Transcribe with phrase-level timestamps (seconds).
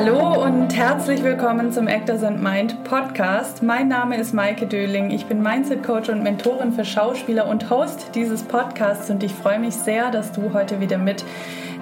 [0.00, 3.64] Hallo und herzlich willkommen zum Actors and Mind Podcast.
[3.64, 5.10] Mein Name ist Maike Döling.
[5.10, 9.58] Ich bin Mindset Coach und Mentorin für Schauspieler und Host dieses Podcasts und ich freue
[9.58, 11.24] mich sehr, dass du heute wieder mit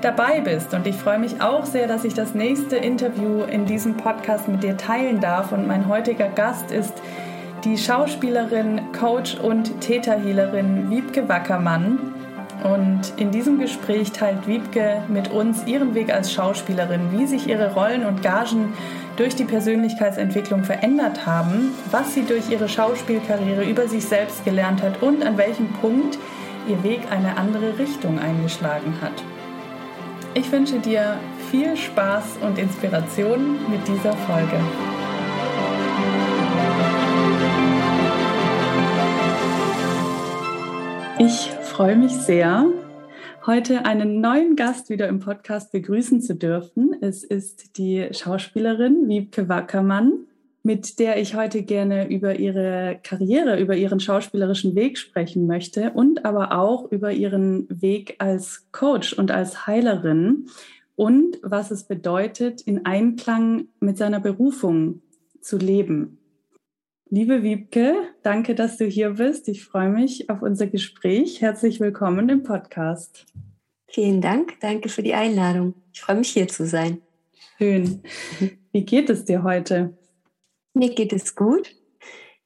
[0.01, 0.73] dabei bist.
[0.73, 4.63] Und ich freue mich auch sehr, dass ich das nächste Interview in diesem Podcast mit
[4.63, 5.53] dir teilen darf.
[5.53, 6.95] Und mein heutiger Gast ist
[7.65, 12.16] die Schauspielerin, Coach und Täterhealerin Wiebke Wackermann.
[12.65, 17.75] Und in diesem Gespräch teilt Wiebke mit uns ihren Weg als Schauspielerin, wie sich ihre
[17.75, 18.73] Rollen und Gagen
[19.17, 25.03] durch die Persönlichkeitsentwicklung verändert haben, was sie durch ihre Schauspielkarriere über sich selbst gelernt hat
[25.03, 26.19] und an welchem Punkt
[26.69, 29.23] ihr Weg eine andere Richtung eingeschlagen hat.
[30.35, 31.19] Ich wünsche dir
[31.51, 34.61] viel Spaß und Inspiration mit dieser Folge.
[41.19, 42.73] Ich freue mich sehr,
[43.45, 46.97] heute einen neuen Gast wieder im Podcast begrüßen zu dürfen.
[47.03, 50.21] Es ist die Schauspielerin Wiebke Wackermann,
[50.63, 56.25] mit der ich heute gerne über ihre Karriere, über ihren schauspielerischen Weg sprechen möchte und
[56.25, 60.47] aber auch über ihren Weg als Coach und als Heilerin
[60.95, 65.03] und was es bedeutet, in Einklang mit seiner Berufung
[65.43, 66.16] zu leben.
[67.09, 69.47] Liebe Wiebke, danke, dass du hier bist.
[69.47, 71.41] Ich freue mich auf unser Gespräch.
[71.41, 73.27] Herzlich willkommen im Podcast.
[73.87, 74.59] Vielen Dank.
[74.59, 75.75] Danke für die Einladung.
[75.93, 77.01] Ich freue mich, hier zu sein.
[77.59, 78.03] Schön.
[78.73, 79.97] Wie geht es dir heute?
[80.75, 81.77] Mir geht es gut.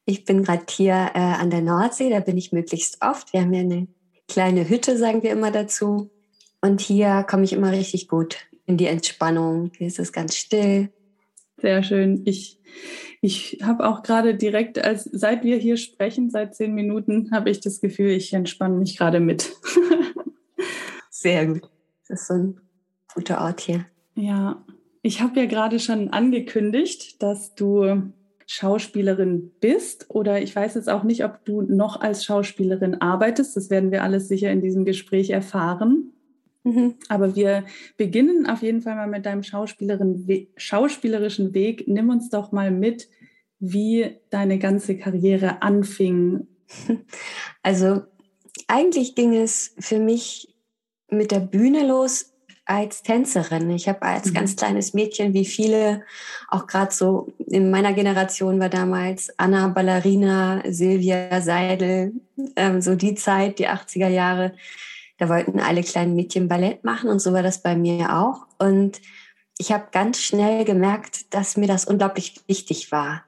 [0.05, 2.11] Ich bin gerade hier äh, an der Nordsee.
[2.11, 3.33] Da bin ich möglichst oft.
[3.33, 3.88] Wir haben ja eine
[4.28, 6.11] kleine Hütte, sagen wir immer dazu.
[6.61, 9.72] Und hier komme ich immer richtig gut in die Entspannung.
[9.78, 10.91] Hier ist es ganz still.
[11.56, 12.20] Sehr schön.
[12.27, 12.58] Ich
[13.21, 17.61] ich habe auch gerade direkt, als seit wir hier sprechen, seit zehn Minuten, habe ich
[17.61, 19.53] das Gefühl, ich entspanne mich gerade mit.
[21.11, 21.71] Sehr gut.
[22.09, 22.61] Das ist so ein
[23.15, 23.85] guter Ort hier.
[24.15, 24.65] Ja,
[25.03, 28.11] ich habe ja gerade schon angekündigt, dass du
[28.47, 33.56] Schauspielerin bist oder ich weiß jetzt auch nicht, ob du noch als Schauspielerin arbeitest.
[33.56, 36.12] Das werden wir alles sicher in diesem Gespräch erfahren.
[36.65, 36.97] Mhm.
[37.09, 37.65] Aber wir
[37.97, 41.84] beginnen auf jeden Fall mal mit deinem schauspielerischen Weg.
[41.87, 43.09] Nimm uns doch mal mit,
[43.60, 46.47] wie deine ganze Karriere anfing.
[47.62, 48.03] Also
[48.69, 50.54] eigentlich ging es für mich
[51.10, 52.32] mit der Bühne los
[52.65, 53.69] als Tänzerin.
[53.70, 54.34] Ich habe als mhm.
[54.34, 56.04] ganz kleines Mädchen, wie viele,
[56.49, 62.12] auch gerade so in meiner Generation war damals Anna Ballerina, Silvia Seidel,
[62.56, 64.54] ähm, so die Zeit, die 80er Jahre
[65.20, 68.47] da wollten alle kleinen Mädchen Ballett machen und so war das bei mir auch.
[68.59, 69.03] Und
[69.59, 73.22] ich habe ganz schnell gemerkt, dass mir das unglaublich wichtig war.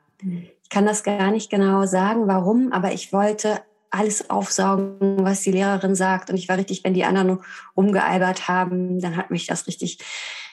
[0.62, 3.60] Ich kann das gar nicht genau sagen, warum, aber ich wollte
[3.90, 6.30] alles aufsaugen, was die Lehrerin sagt.
[6.30, 7.40] Und ich war richtig, wenn die anderen
[7.76, 9.98] rumgealbert haben, dann hat mich das richtig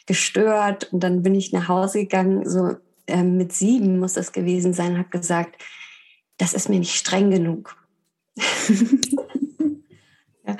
[0.05, 0.91] gestört.
[0.91, 2.75] Und dann bin ich nach Hause gegangen, so
[3.07, 5.61] äh, mit sieben muss das gewesen sein, habe gesagt,
[6.37, 7.77] das ist mir nicht streng genug.
[10.45, 10.57] ja,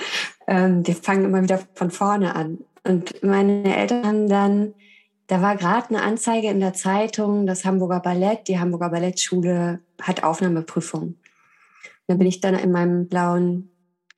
[0.47, 2.59] ähm, wir fangen immer wieder von vorne an.
[2.83, 4.73] Und meine Eltern dann,
[5.29, 10.23] da war gerade eine Anzeige in der Zeitung, das Hamburger Ballett, die Hamburger Ballettschule hat
[10.23, 11.17] Aufnahmeprüfung.
[12.07, 13.69] dann bin ich dann in meinem blauen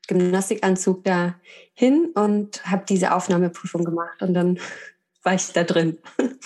[0.08, 1.36] Gymnastikanzug da
[1.74, 4.58] hin und habe diese Aufnahmeprüfung gemacht und dann
[5.24, 5.98] war ich da drin.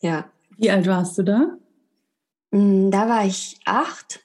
[0.00, 0.30] ja.
[0.58, 1.56] Wie alt warst du da?
[2.50, 4.20] Mm, da war ich acht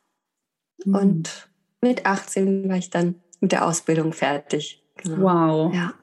[0.84, 0.96] mhm.
[0.96, 4.84] und mit 18 war ich dann mit der Ausbildung fertig.
[4.98, 5.22] Genau.
[5.22, 5.74] Wow.
[5.74, 5.94] Ja.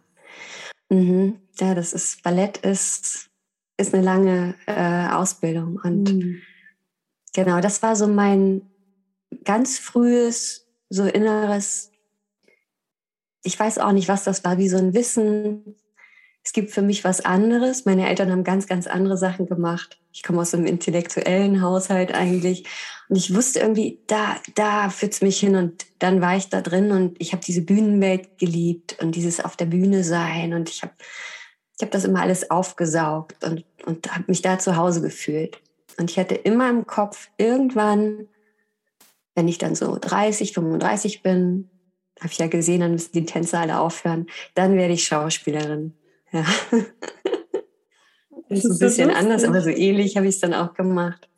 [0.88, 1.40] Mhm.
[1.60, 3.28] Ja, das ist, Ballett ist,
[3.76, 5.80] ist eine lange äh, Ausbildung.
[5.82, 6.42] Und mhm.
[7.32, 8.62] genau, das war so mein
[9.44, 11.90] ganz frühes, so inneres,
[13.44, 15.76] ich weiß auch nicht, was das war, wie so ein Wissen,
[16.44, 17.84] es gibt für mich was anderes.
[17.84, 20.00] Meine Eltern haben ganz, ganz andere Sachen gemacht.
[20.12, 22.64] Ich komme aus einem intellektuellen Haushalt eigentlich.
[23.08, 25.54] Und ich wusste irgendwie, da, da führt es mich hin.
[25.54, 29.56] Und dann war ich da drin und ich habe diese Bühnenwelt geliebt und dieses auf
[29.56, 30.52] der Bühne sein.
[30.52, 30.94] Und ich habe
[31.76, 35.60] ich hab das immer alles aufgesaugt und, und habe mich da zu Hause gefühlt.
[35.98, 38.28] Und ich hatte immer im Kopf, irgendwann,
[39.34, 41.70] wenn ich dann so 30, 35 bin,
[42.18, 45.94] habe ich ja gesehen, dann müssen die Tänzer alle aufhören, dann werde ich Schauspielerin.
[46.30, 46.46] Ja.
[48.48, 51.28] Das ist ein bisschen so anders, aber so ähnlich habe ich es dann auch gemacht.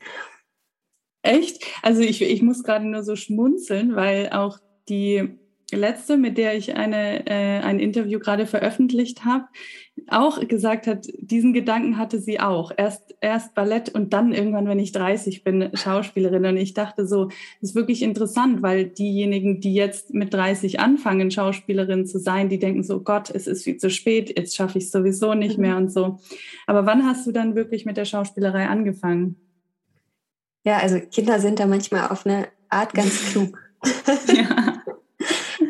[1.22, 1.62] Echt?
[1.82, 4.58] Also ich, ich muss gerade nur so schmunzeln, weil auch
[4.88, 5.38] die
[5.76, 9.46] letzte, mit der ich eine, äh, ein Interview gerade veröffentlicht habe,
[10.08, 12.72] auch gesagt hat, diesen Gedanken hatte sie auch.
[12.76, 16.44] Erst, erst Ballett und dann irgendwann, wenn ich 30 bin, Schauspielerin.
[16.44, 21.30] Und ich dachte so, das ist wirklich interessant, weil diejenigen, die jetzt mit 30 anfangen,
[21.30, 24.84] Schauspielerin zu sein, die denken so, Gott, es ist viel zu spät, jetzt schaffe ich
[24.84, 26.18] es sowieso nicht mehr und so.
[26.66, 29.36] Aber wann hast du dann wirklich mit der Schauspielerei angefangen?
[30.64, 33.58] Ja, also Kinder sind da manchmal auf eine Art ganz klug.
[34.34, 34.82] ja.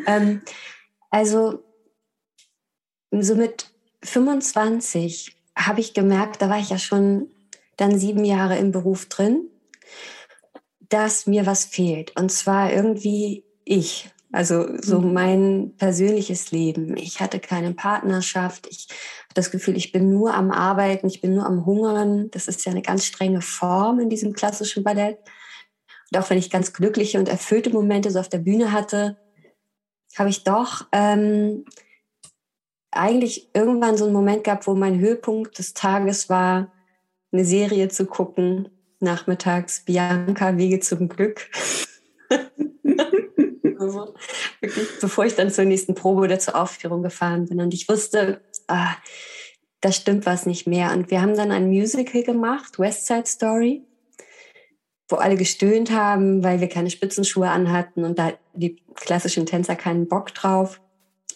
[0.05, 0.41] Ähm,
[1.09, 1.63] also
[3.11, 3.67] so mit
[4.03, 7.29] 25 habe ich gemerkt, da war ich ja schon
[7.77, 9.49] dann sieben Jahre im Beruf drin,
[10.89, 12.15] dass mir was fehlt.
[12.17, 14.09] Und zwar irgendwie ich.
[14.31, 15.13] Also so mhm.
[15.13, 16.97] mein persönliches Leben.
[16.97, 18.67] Ich hatte keine Partnerschaft.
[18.69, 22.29] Ich habe das Gefühl, ich bin nur am Arbeiten, ich bin nur am Hungern.
[22.31, 25.19] Das ist ja eine ganz strenge Form in diesem klassischen Ballett.
[26.11, 29.17] Und auch wenn ich ganz glückliche und erfüllte Momente so auf der Bühne hatte,
[30.15, 31.65] habe ich doch ähm,
[32.91, 36.71] eigentlich irgendwann so einen Moment gehabt, wo mein Höhepunkt des Tages war,
[37.31, 38.69] eine Serie zu gucken,
[38.99, 41.49] nachmittags Bianca Wege zum Glück.
[43.79, 44.15] also,
[44.61, 47.59] wirklich, bevor ich dann zur nächsten Probe oder zur Aufführung gefahren bin.
[47.59, 48.95] Und ich wusste, ah,
[49.81, 50.93] da stimmt was nicht mehr.
[50.93, 53.83] Und wir haben dann ein Musical gemacht, West Side Story,
[55.07, 60.07] wo alle gestöhnt haben, weil wir keine Spitzenschuhe anhatten und da die klassischen Tänzer keinen
[60.07, 60.81] Bock drauf.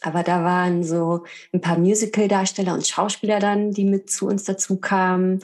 [0.01, 4.77] Aber da waren so ein paar Musical-Darsteller und Schauspieler dann, die mit zu uns dazu
[4.77, 5.43] kamen.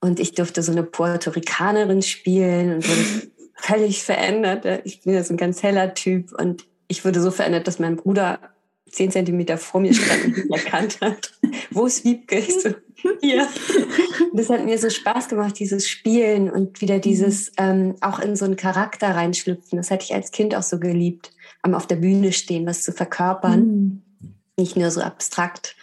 [0.00, 4.82] Und ich durfte so eine Puerto Ricanerin spielen und wurde völlig verändert.
[4.84, 7.96] Ich bin ja so ein ganz heller Typ und ich wurde so verändert, dass mein
[7.96, 8.38] Bruder
[8.90, 11.32] zehn Zentimeter vor mir stand und mich erkannt hat.
[11.70, 12.42] Wo ist Wiebke?
[12.42, 12.70] So,
[13.20, 13.48] hier.
[14.32, 18.44] Das hat mir so Spaß gemacht, dieses Spielen und wieder dieses ähm, auch in so
[18.44, 19.76] einen Charakter reinschlüpfen.
[19.76, 21.32] Das hätte ich als Kind auch so geliebt
[21.62, 24.02] am auf der Bühne stehen, was zu verkörpern, mhm.
[24.56, 25.76] nicht nur so abstrakt,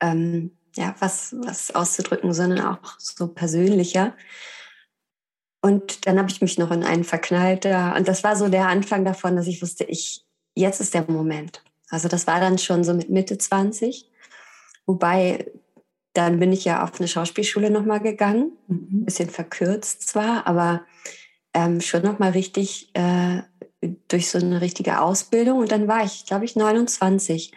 [0.00, 4.14] ähm, ja, was, was auszudrücken, sondern auch so persönlicher.
[5.62, 7.64] Und dann habe ich mich noch in einen verknallt.
[7.64, 7.96] Ja.
[7.96, 10.24] Und das war so der Anfang davon, dass ich wusste, ich,
[10.54, 11.62] jetzt ist der Moment.
[11.90, 14.08] Also das war dann schon so mit Mitte 20.
[14.86, 15.50] Wobei,
[16.14, 18.52] dann bin ich ja auf eine Schauspielschule nochmal gegangen.
[18.68, 19.04] Mhm.
[19.04, 20.82] Bisschen verkürzt zwar, aber
[21.54, 23.42] ähm, schon nochmal richtig äh,
[24.08, 25.58] durch so eine richtige Ausbildung.
[25.58, 27.52] Und dann war ich, glaube ich, 29,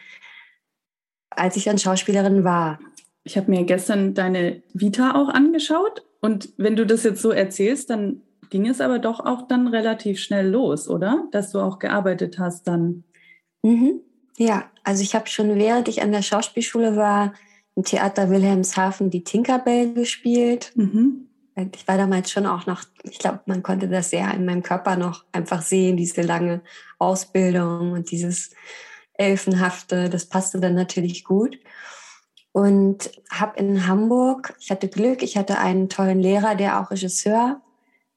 [1.30, 2.80] als ich dann Schauspielerin war.
[3.24, 6.04] Ich habe mir gestern deine Vita auch angeschaut.
[6.22, 10.20] Und wenn du das jetzt so erzählst, dann ging es aber doch auch dann relativ
[10.20, 11.28] schnell los, oder?
[11.32, 13.04] Dass du auch gearbeitet hast dann.
[13.64, 14.02] Mhm.
[14.38, 17.34] Ja, also ich habe schon während ich an der Schauspielschule war,
[17.76, 20.72] im Theater Wilhelmshaven die Tinkerbell gespielt.
[20.76, 24.64] Mhm ich war damals schon auch noch, ich glaube, man konnte das sehr in meinem
[24.64, 26.62] Körper noch einfach sehen, diese lange
[26.98, 28.52] Ausbildung und dieses
[29.14, 31.60] Elfenhafte, das passte dann natürlich gut.
[32.52, 37.62] Und habe in Hamburg, ich hatte Glück, ich hatte einen tollen Lehrer, der auch Regisseur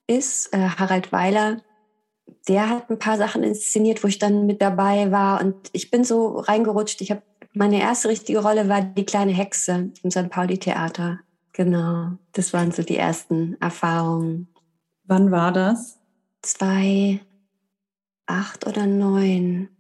[0.07, 1.63] ist, äh, Harald Weiler.
[2.49, 5.41] Der hat ein paar Sachen inszeniert, wo ich dann mit dabei war.
[5.41, 7.01] Und ich bin so reingerutscht.
[7.01, 7.23] Ich habe
[7.53, 10.29] meine erste richtige Rolle war die kleine Hexe im St.
[10.29, 11.21] Pauli Theater.
[11.53, 14.49] Genau, das waren so die ersten Erfahrungen.
[15.05, 15.99] Wann war das?
[16.43, 17.21] Zwei,
[18.27, 19.71] acht oder neun.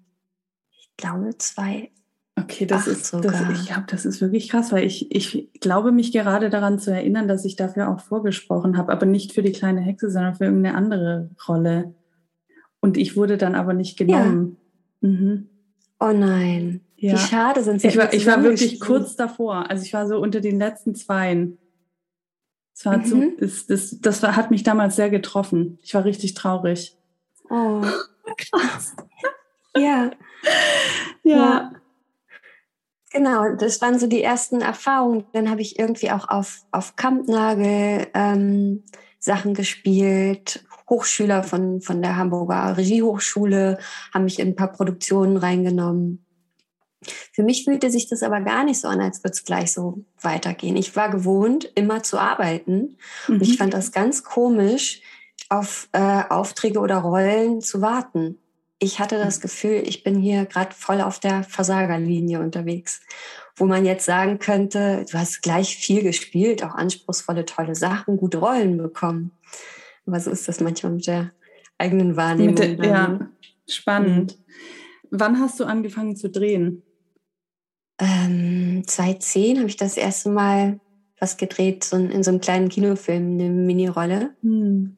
[0.70, 1.90] Ich glaube zwei.
[2.38, 3.32] Okay, das ist sogar.
[3.32, 6.92] Das, ich glaube, das ist wirklich krass, weil ich, ich glaube mich gerade daran zu
[6.92, 10.44] erinnern, dass ich dafür auch vorgesprochen habe, aber nicht für die kleine Hexe, sondern für
[10.44, 11.94] irgendeine andere Rolle.
[12.86, 14.58] Und ich wurde dann aber nicht genommen.
[15.00, 15.08] Ja.
[15.08, 15.48] Mhm.
[15.98, 16.82] Oh nein.
[16.94, 17.14] Ja.
[17.14, 17.88] Wie schade sind sie.
[17.88, 19.68] Ich war, ich war wirklich kurz davor.
[19.68, 21.58] Also ich war so unter den letzten Zweien.
[22.74, 23.04] Das, war mhm.
[23.04, 25.80] zu, ist, das, das war, hat mich damals sehr getroffen.
[25.82, 26.96] Ich war richtig traurig.
[27.50, 27.82] Oh,
[28.36, 28.94] krass.
[29.76, 30.12] ja.
[31.24, 31.36] ja.
[31.36, 31.72] Ja.
[33.10, 35.24] Genau, das waren so die ersten Erfahrungen.
[35.32, 38.84] Dann habe ich irgendwie auch auf, auf Kampnagel ähm,
[39.18, 40.64] Sachen gespielt.
[40.88, 43.78] Hochschüler von, von der Hamburger Regiehochschule
[44.14, 46.24] haben mich in ein paar Produktionen reingenommen.
[47.32, 50.04] Für mich fühlte sich das aber gar nicht so an, als würde es gleich so
[50.20, 50.76] weitergehen.
[50.76, 52.96] Ich war gewohnt, immer zu arbeiten.
[53.28, 53.34] Mhm.
[53.34, 53.56] Und ich mhm.
[53.56, 55.02] fand das ganz komisch,
[55.48, 58.38] auf äh, Aufträge oder Rollen zu warten.
[58.78, 63.00] Ich hatte das Gefühl, ich bin hier gerade voll auf der Versagerlinie unterwegs,
[63.54, 68.38] wo man jetzt sagen könnte, du hast gleich viel gespielt, auch anspruchsvolle, tolle Sachen, gute
[68.38, 69.30] Rollen bekommen.
[70.06, 71.32] Aber so ist das manchmal mit der
[71.78, 72.56] eigenen Wahrnehmung.
[72.56, 73.30] Der, ja,
[73.68, 74.38] spannend.
[74.38, 74.44] Mhm.
[75.10, 76.82] Wann hast du angefangen zu drehen?
[77.98, 80.80] ähm, 2010 habe ich das erste Mal
[81.18, 84.34] was gedreht, so in, so einem kleinen Kinofilm, eine Mini-Rolle.
[84.42, 84.96] Hm.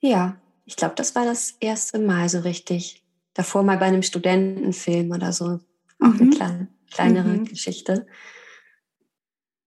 [0.00, 3.02] Ja, ich glaube, das war das erste Mal so richtig,
[3.32, 5.60] davor mal bei einem Studentenfilm oder so.
[6.00, 6.20] Auch mhm.
[6.20, 7.44] eine kleine, kleinere mhm.
[7.44, 8.06] Geschichte.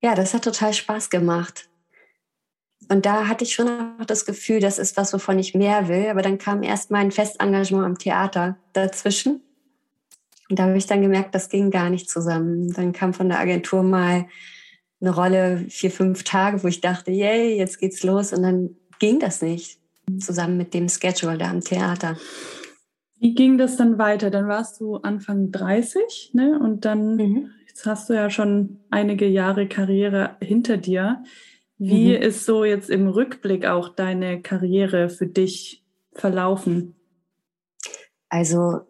[0.04, 1.68] Ja, das hat total Spaß gemacht.
[2.92, 6.10] Und da hatte ich schon auch das Gefühl, das ist was, wovon ich mehr will.
[6.10, 9.40] Aber dann kam erst mein Festengagement am Theater dazwischen.
[10.50, 12.74] Und da habe ich dann gemerkt, das ging gar nicht zusammen.
[12.74, 14.26] Dann kam von der Agentur mal
[15.00, 18.34] eine Rolle, vier, fünf Tage, wo ich dachte, yay, jetzt geht's los.
[18.34, 19.80] Und dann ging das nicht
[20.20, 22.18] zusammen mit dem Schedule da am Theater.
[23.22, 24.32] Wie ging das dann weiter?
[24.32, 26.60] Dann warst du Anfang 30, ne?
[26.62, 27.52] Und dann, mhm.
[27.70, 31.24] jetzt hast du ja schon einige Jahre Karriere hinter dir.
[31.84, 32.22] Wie mhm.
[32.22, 35.84] ist so jetzt im Rückblick auch deine Karriere für dich
[36.14, 36.94] verlaufen?
[38.30, 38.82] Also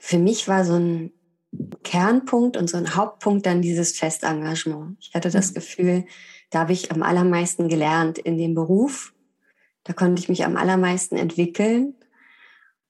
[0.00, 1.12] für mich war so ein
[1.82, 4.96] Kernpunkt und so ein Hauptpunkt dann dieses Festengagement.
[4.98, 5.54] Ich hatte das mhm.
[5.56, 6.04] Gefühl,
[6.48, 9.12] da habe ich am allermeisten gelernt in dem Beruf.
[9.84, 11.96] Da konnte ich mich am allermeisten entwickeln.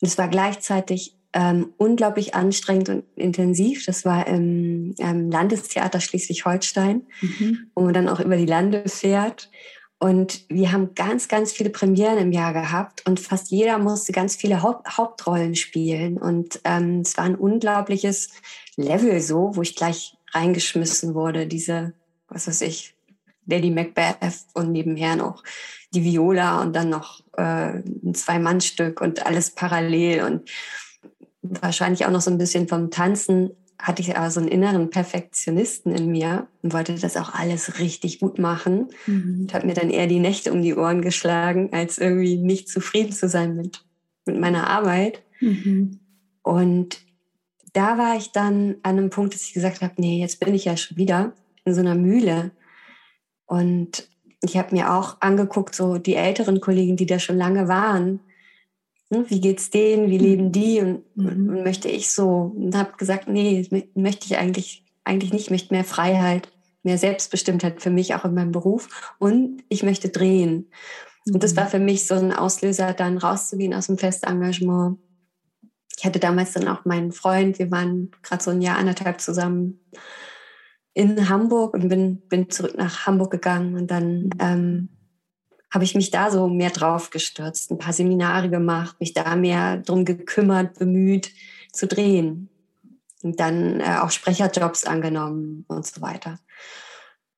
[0.01, 3.87] Und es war gleichzeitig ähm, unglaublich anstrengend und intensiv.
[3.87, 7.71] Das war im, im Landestheater Schleswig-Holstein, mhm.
[7.75, 9.51] wo man dann auch über die Lande fährt.
[9.99, 14.35] Und wir haben ganz, ganz viele Premieren im Jahr gehabt und fast jeder musste ganz
[14.35, 16.19] viele Haupt Hauptrollen spielen.
[16.19, 18.31] Und ähm, es war ein unglaubliches
[18.77, 21.47] Level so, wo ich gleich reingeschmissen wurde.
[21.47, 21.93] Diese,
[22.29, 22.97] was weiß ich,
[23.47, 24.17] Lady Macbeth
[24.55, 25.45] und nebenher noch
[25.95, 30.51] die Viola und dann noch äh, ein Zwei-Mann-Stück und alles parallel und
[31.43, 33.51] wahrscheinlich auch noch so ein bisschen vom Tanzen
[33.83, 38.21] hatte ich aber so einen inneren Perfektionisten in mir und wollte das auch alles richtig
[38.21, 38.89] gut machen.
[39.07, 39.41] Mhm.
[39.41, 43.13] Und habe mir dann eher die Nächte um die Ohren geschlagen, als irgendwie nicht zufrieden
[43.13, 43.85] zu sein mit,
[44.25, 45.23] mit meiner Arbeit.
[45.41, 45.99] Mhm.
[46.43, 47.01] Und
[47.73, 50.65] da war ich dann an einem Punkt, dass ich gesagt habe, nee, jetzt bin ich
[50.65, 51.33] ja schon wieder
[51.65, 52.53] in so einer Mühle.
[53.47, 54.09] Und
[54.43, 58.21] ich habe mir auch angeguckt, so die älteren Kollegen, die da schon lange waren.
[59.13, 60.09] Hm, wie geht's denen?
[60.09, 60.53] Wie leben mhm.
[60.53, 60.81] die?
[60.81, 61.49] Und, mhm.
[61.49, 62.53] und möchte ich so?
[62.57, 65.45] Und habe gesagt, nee, möchte ich eigentlich, eigentlich nicht.
[65.45, 66.51] Ich möchte mehr Freiheit,
[66.83, 69.15] mehr Selbstbestimmtheit für mich auch in meinem Beruf.
[69.19, 70.71] Und ich möchte drehen.
[71.33, 71.71] Und das war mhm.
[71.71, 74.99] für mich so ein Auslöser, dann rauszugehen aus dem Festengagement.
[75.99, 79.79] Ich hatte damals dann auch meinen Freund, wir waren gerade so ein Jahr, anderthalb zusammen
[80.95, 84.89] in Hamburg und bin, bin zurück nach Hamburg gegangen und dann ähm,
[85.73, 89.79] habe ich mich da so mehr drauf gestürzt, ein paar Seminare gemacht, mich da mehr
[89.79, 91.33] drum gekümmert, bemüht
[91.73, 92.51] zu drehen
[93.23, 96.39] und dann äh, auch Sprecherjobs angenommen und so weiter.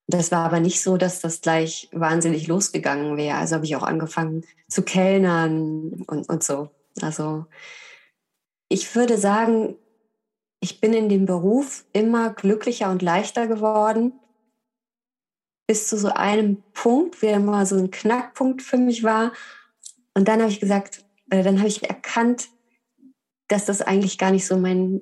[0.06, 3.38] Das war aber nicht so, dass das gleich wahnsinnig losgegangen wäre.
[3.38, 6.70] Also habe ich auch angefangen zu kellnern und, und so.
[7.00, 7.46] Also
[8.68, 9.76] ich würde sagen,
[10.60, 14.12] ich bin in dem Beruf immer glücklicher und leichter geworden,
[15.66, 19.32] bis zu so einem Punkt, der mal so ein Knackpunkt für mich war.
[20.14, 22.48] Und dann habe ich gesagt, äh, dann habe ich erkannt,
[23.48, 25.00] dass das eigentlich gar nicht so mein,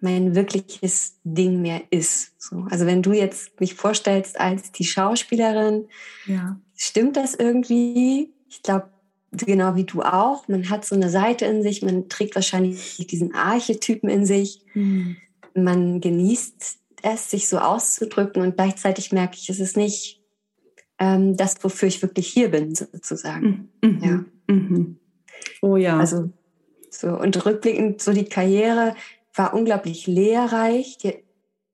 [0.00, 2.32] mein wirkliches Ding mehr ist.
[2.38, 5.88] So, also wenn du jetzt mich vorstellst als die Schauspielerin,
[6.26, 6.60] ja.
[6.76, 8.32] stimmt das irgendwie?
[8.48, 8.90] Ich glaube,
[9.32, 10.46] genau wie du auch.
[10.48, 14.64] Man hat so eine Seite in sich, man trägt wahrscheinlich diesen Archetypen in sich.
[14.74, 15.16] Mhm.
[15.54, 20.20] Man genießt es, sich so auszudrücken und gleichzeitig merke ich, es ist nicht
[20.98, 23.68] ähm, das, wofür ich wirklich hier bin, sozusagen.
[23.82, 24.00] Mhm.
[24.02, 24.24] Ja.
[24.54, 24.98] Mhm.
[25.62, 25.98] Oh ja.
[25.98, 26.30] Also
[26.90, 28.94] so und rückblickend so die Karriere
[29.34, 30.98] war unglaublich lehrreich.
[30.98, 31.16] Die hat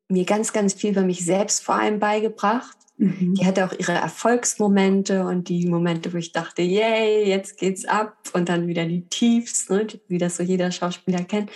[0.09, 2.77] mir ganz, ganz viel über mich selbst vor allem beigebracht.
[2.97, 3.35] Mhm.
[3.35, 8.17] Die hatte auch ihre Erfolgsmomente und die Momente, wo ich dachte, yay, jetzt geht's ab
[8.33, 11.51] und dann wieder die Tiefs, ne, wie das so jeder Schauspieler kennt.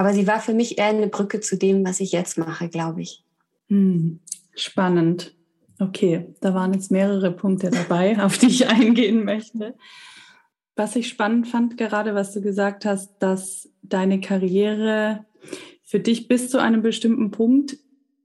[0.00, 3.02] Aber sie war für mich eher eine Brücke zu dem, was ich jetzt mache, glaube
[3.02, 3.22] ich.
[3.68, 4.20] Mhm.
[4.54, 5.34] Spannend.
[5.78, 9.74] Okay, da waren jetzt mehrere Punkte dabei, auf die ich eingehen möchte.
[10.74, 15.26] Was ich spannend fand, gerade was du gesagt hast, dass deine Karriere
[15.82, 17.76] für dich bis zu einem bestimmten Punkt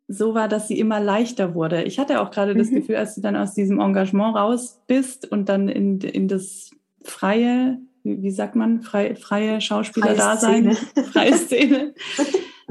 [0.07, 1.83] so war, dass sie immer leichter wurde.
[1.83, 2.59] Ich hatte auch gerade mhm.
[2.59, 6.71] das Gefühl, als du dann aus diesem Engagement raus bist und dann in, in das
[7.03, 10.75] freie, wie, sagt man, freie, freie Schauspieler-Dasein,
[11.11, 11.93] freie Szene,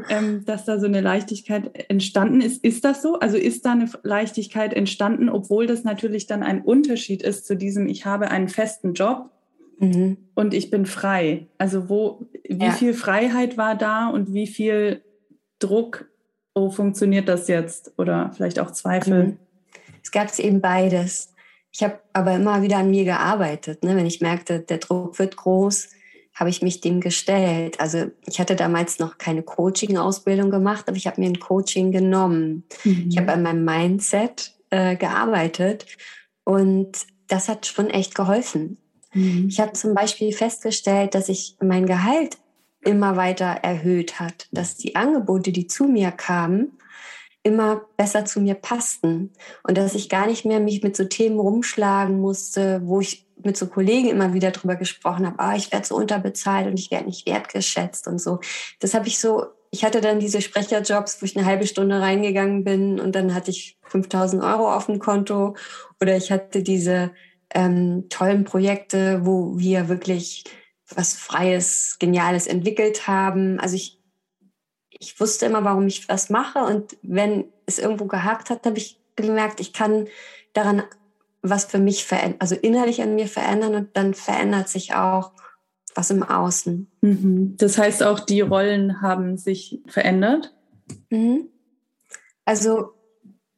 [0.09, 2.65] ähm, dass da so eine Leichtigkeit entstanden ist.
[2.65, 3.19] Ist das so?
[3.19, 7.87] Also ist da eine Leichtigkeit entstanden, obwohl das natürlich dann ein Unterschied ist zu diesem,
[7.89, 9.31] ich habe einen festen Job
[9.79, 10.17] mhm.
[10.35, 11.47] und ich bin frei.
[11.59, 12.73] Also wo, wie ja.
[12.73, 15.03] viel Freiheit war da und wie viel
[15.59, 16.07] Druck
[16.55, 17.93] oh, funktioniert das jetzt?
[17.99, 19.25] Oder vielleicht auch Zweifel?
[19.25, 19.39] Mhm.
[20.03, 21.34] Es gab eben beides.
[21.75, 23.83] Ich habe aber immer wieder an mir gearbeitet.
[23.83, 23.97] Ne?
[23.97, 25.89] Wenn ich merkte, der Druck wird groß,
[26.33, 27.81] habe ich mich dem gestellt.
[27.81, 32.65] Also ich hatte damals noch keine Coaching-Ausbildung gemacht, aber ich habe mir ein Coaching genommen.
[32.85, 33.09] Mhm.
[33.11, 35.87] Ich habe an meinem Mindset äh, gearbeitet
[36.45, 38.79] und das hat schon echt geholfen.
[39.13, 39.49] Mhm.
[39.49, 42.39] Ich habe zum Beispiel festgestellt, dass ich mein Gehalt
[42.83, 46.73] immer weiter erhöht hat, dass die Angebote, die zu mir kamen,
[47.45, 49.33] immer besser zu mir passten
[49.63, 53.57] und dass ich gar nicht mehr mich mit so Themen rumschlagen musste, wo ich mit
[53.57, 57.07] so Kollegen immer wieder drüber gesprochen habe, ah, ich werde so unterbezahlt und ich werde
[57.07, 58.41] nicht wertgeschätzt und so.
[58.81, 62.65] Das habe ich so, ich hatte dann diese Sprecherjobs, wo ich eine halbe Stunde reingegangen
[62.65, 65.55] bin und dann hatte ich 5000 Euro auf dem Konto
[66.01, 67.11] oder ich hatte diese
[67.55, 70.45] ähm, tollen Projekte, wo wir wirklich
[70.89, 73.59] was Freies, Geniales entwickelt haben.
[73.61, 73.99] Also ich,
[75.05, 76.61] ich wusste immer, warum ich was mache.
[76.61, 80.07] Und wenn es irgendwo gehakt hat, habe ich gemerkt, ich kann
[80.53, 80.83] daran
[81.43, 85.33] was für mich verändern, also innerlich an mir verändern und dann verändert sich auch
[85.95, 86.91] was im Außen.
[87.03, 87.55] Mhm.
[87.59, 90.55] Das heißt, auch die Rollen haben sich verändert?
[91.11, 91.49] Mhm.
[92.47, 92.95] Also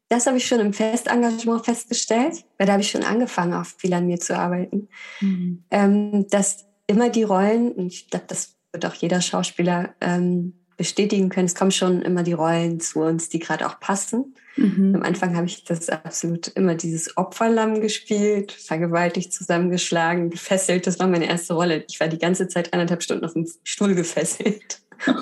[0.08, 3.94] das habe ich schon im Festengagement festgestellt, weil da habe ich schon angefangen, auch viel
[3.94, 4.88] an mir zu arbeiten.
[5.20, 5.64] Mhm.
[5.70, 11.28] Ähm, dass immer die Rollen, und ich glaube, das wird auch jeder Schauspieler ähm, bestätigen
[11.28, 14.34] können, es kommen schon immer die Rollen zu uns, die gerade auch passen.
[14.56, 14.94] Mhm.
[14.94, 20.86] Am Anfang habe ich das absolut immer dieses Opferlamm gespielt, vergewaltigt, zusammengeschlagen, gefesselt.
[20.86, 21.84] Das war meine erste Rolle.
[21.88, 24.80] Ich war die ganze Zeit anderthalb Stunden auf dem Stuhl gefesselt.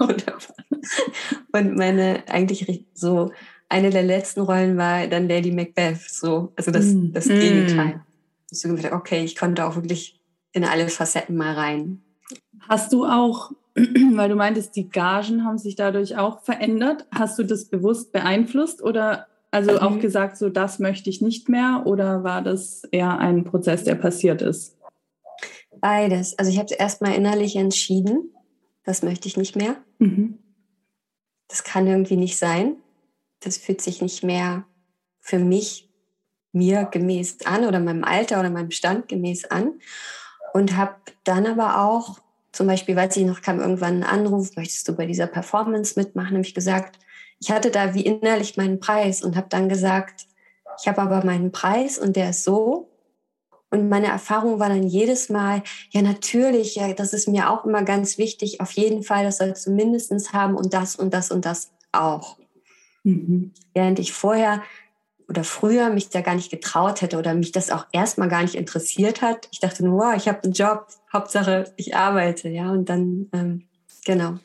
[1.53, 3.33] und meine eigentlich so
[3.69, 7.13] eine der letzten Rollen war dann Lady Macbeth, so, also das, mm.
[7.13, 8.03] das Gegenteil.
[8.51, 10.21] So gedacht, okay, ich konnte auch wirklich
[10.53, 12.03] in alle Facetten mal rein.
[12.69, 13.51] Hast du auch,
[14.15, 18.83] weil du meintest, die Gagen haben sich dadurch auch verändert, hast du das bewusst beeinflusst
[18.83, 19.79] oder also mhm.
[19.79, 23.95] auch gesagt, so das möchte ich nicht mehr oder war das eher ein Prozess, der
[23.95, 24.77] passiert ist?
[25.81, 26.39] Beides.
[26.39, 28.31] Also ich habe es erstmal innerlich entschieden,
[28.85, 29.77] das möchte ich nicht mehr.
[29.99, 30.39] Mhm.
[31.49, 32.77] Das kann irgendwie nicht sein
[33.45, 34.65] das fühlt sich nicht mehr
[35.21, 35.91] für mich,
[36.53, 39.81] mir gemäß an oder meinem Alter oder meinem Stand gemäß an.
[40.53, 42.21] Und habe dann aber auch,
[42.55, 46.37] zum Beispiel, weil ich noch kam, irgendwann einen Anruf, möchtest du bei dieser Performance mitmachen,
[46.37, 46.99] habe ich gesagt,
[47.41, 50.27] ich hatte da wie innerlich meinen Preis und habe dann gesagt,
[50.81, 52.91] ich habe aber meinen Preis und der ist so.
[53.71, 57.83] Und meine Erfahrung war dann jedes Mal, ja natürlich, ja, das ist mir auch immer
[57.83, 61.45] ganz wichtig, auf jeden Fall, das sollst du mindestens haben und das und das und
[61.45, 62.39] das auch.
[63.03, 63.53] Mhm.
[63.75, 64.63] Während ich vorher
[65.29, 68.55] oder früher mich da gar nicht getraut hätte oder mich das auch erstmal gar nicht
[68.55, 69.49] interessiert hat.
[69.53, 72.71] Ich dachte nur, wow, ich habe einen Job, Hauptsache ich arbeite, ja.
[72.71, 73.63] Und dann, ähm,
[74.05, 74.39] genau,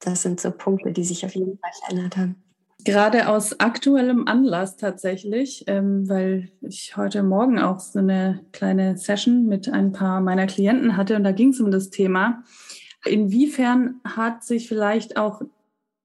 [0.00, 2.42] das sind so Punkte, die sich auf jeden Fall verändert haben.
[2.84, 9.46] Gerade aus aktuellem Anlass tatsächlich, ähm, weil ich heute Morgen auch so eine kleine Session
[9.46, 12.42] mit ein paar meiner Klienten hatte und da ging es um das Thema.
[13.04, 15.42] Inwiefern hat sich vielleicht auch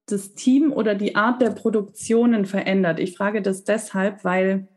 [0.08, 3.00] das Team oder die Art der Produktionen verändert?
[3.00, 4.68] Ich frage das deshalb, weil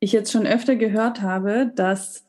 [0.00, 2.26] ich jetzt schon öfter gehört habe, dass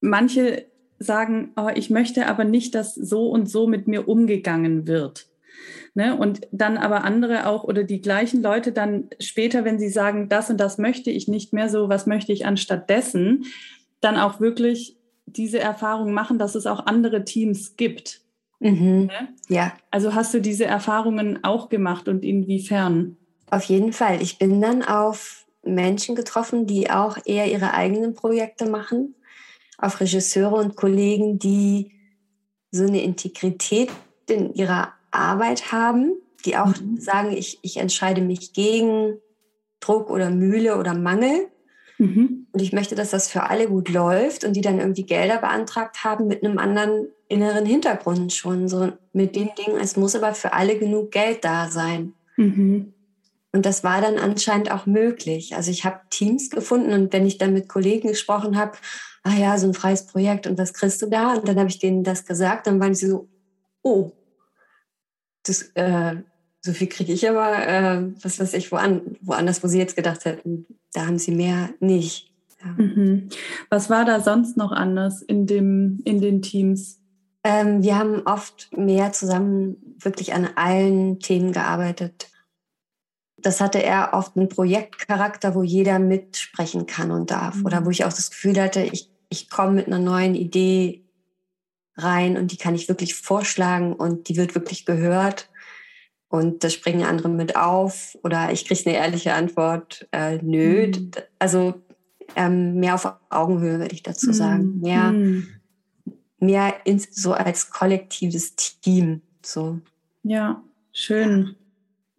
[0.00, 0.66] manche
[0.98, 5.26] sagen, oh, ich möchte aber nicht, dass so und so mit mir umgegangen wird.
[5.94, 6.16] Ne?
[6.16, 10.50] Und dann aber andere auch oder die gleichen Leute dann später, wenn sie sagen, das
[10.50, 13.44] und das möchte ich nicht mehr so, was möchte ich anstatt dessen,
[14.00, 14.96] dann auch wirklich
[15.26, 18.20] diese Erfahrung machen, dass es auch andere Teams gibt.
[18.60, 19.06] Mhm.
[19.06, 19.34] Ne?
[19.48, 19.72] Ja.
[19.90, 23.16] Also hast du diese Erfahrungen auch gemacht und inwiefern?
[23.50, 24.22] Auf jeden Fall.
[24.22, 29.14] Ich bin dann auf Menschen getroffen, die auch eher ihre eigenen Projekte machen,
[29.78, 31.92] auf Regisseure und Kollegen, die
[32.70, 33.90] so eine Integrität
[34.28, 36.12] in ihrer Arbeit haben,
[36.44, 36.98] die auch mhm.
[36.98, 39.18] sagen, ich, ich entscheide mich gegen
[39.80, 41.48] Druck oder Mühle oder Mangel.
[41.98, 42.45] Mhm.
[42.56, 46.04] Und ich möchte, dass das für alle gut läuft und die dann irgendwie Gelder beantragt
[46.04, 50.54] haben mit einem anderen inneren Hintergrund schon, so mit dem Ding, es muss aber für
[50.54, 52.14] alle genug Geld da sein.
[52.38, 52.94] Mhm.
[53.52, 55.54] Und das war dann anscheinend auch möglich.
[55.54, 58.78] Also ich habe Teams gefunden und wenn ich dann mit Kollegen gesprochen habe,
[59.22, 61.34] ah ja, so ein freies Projekt und was kriegst du da?
[61.34, 63.28] Und dann habe ich denen das gesagt, dann waren sie so,
[63.82, 64.12] oh,
[65.42, 66.22] das, äh,
[66.62, 70.24] so viel kriege ich aber, äh, was weiß ich, woan, woanders, wo sie jetzt gedacht
[70.24, 70.64] hätten,
[70.94, 72.32] da haben sie mehr nicht.
[72.66, 72.84] Ja.
[72.84, 73.28] Mhm.
[73.70, 77.00] Was war da sonst noch anders in, dem, in den Teams?
[77.44, 82.28] Ähm, wir haben oft mehr zusammen wirklich an allen Themen gearbeitet.
[83.38, 87.56] Das hatte eher oft einen Projektcharakter, wo jeder mitsprechen kann und darf.
[87.56, 87.66] Mhm.
[87.66, 91.04] Oder wo ich auch das Gefühl hatte, ich, ich komme mit einer neuen Idee
[91.96, 95.48] rein und die kann ich wirklich vorschlagen und die wird wirklich gehört.
[96.28, 100.88] Und da springen andere mit auf oder ich kriege eine ehrliche Antwort, äh, nö.
[100.88, 101.10] Mhm.
[101.38, 101.74] Also
[102.34, 104.80] ähm, mehr auf Augenhöhe, würde ich dazu sagen.
[104.80, 105.46] Mehr, mhm
[106.38, 109.22] mehr ins, so als kollektives Team.
[109.42, 109.80] So.
[110.22, 110.62] Ja,
[110.92, 111.56] schön.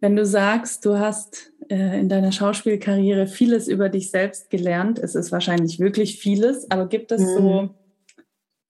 [0.00, 5.14] Wenn du sagst, du hast äh, in deiner Schauspielkarriere vieles über dich selbst gelernt, es
[5.14, 7.36] ist wahrscheinlich wirklich vieles, aber gibt es mhm.
[7.36, 7.70] so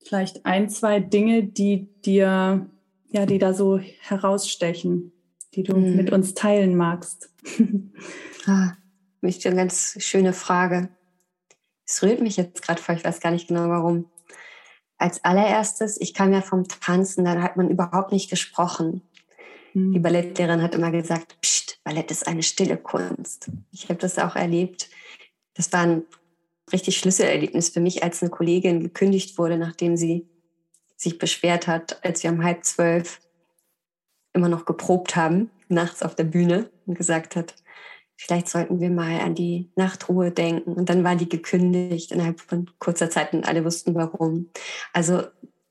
[0.03, 2.66] vielleicht ein, zwei Dinge, die dir
[3.11, 5.12] ja, die da so herausstechen,
[5.55, 5.96] die du mhm.
[5.96, 7.31] mit uns teilen magst?
[8.46, 8.72] ah,
[9.22, 10.90] mich eine ganz schöne Frage.
[11.88, 14.11] Es rührt mich jetzt gerade vor, ich weiß gar nicht genau warum.
[14.98, 19.01] Als allererstes, ich kam ja vom Tanzen, da hat man überhaupt nicht gesprochen.
[19.72, 19.92] Mhm.
[19.94, 23.51] Die Ballettlehrerin hat immer gesagt, Psst, Ballett ist eine stille Kunst.
[23.72, 24.90] Ich habe das auch erlebt.
[25.55, 26.03] Das war ein
[26.70, 30.29] richtig Schlüsselerlebnis für mich, als eine Kollegin gekündigt wurde, nachdem sie
[30.96, 33.20] sich beschwert hat, als wir um halb zwölf
[34.35, 37.55] immer noch geprobt haben, nachts auf der Bühne und gesagt hat,
[38.19, 40.73] vielleicht sollten wir mal an die Nachtruhe denken.
[40.73, 44.51] Und dann war die gekündigt innerhalb von kurzer Zeit und alle wussten warum.
[44.93, 45.23] Also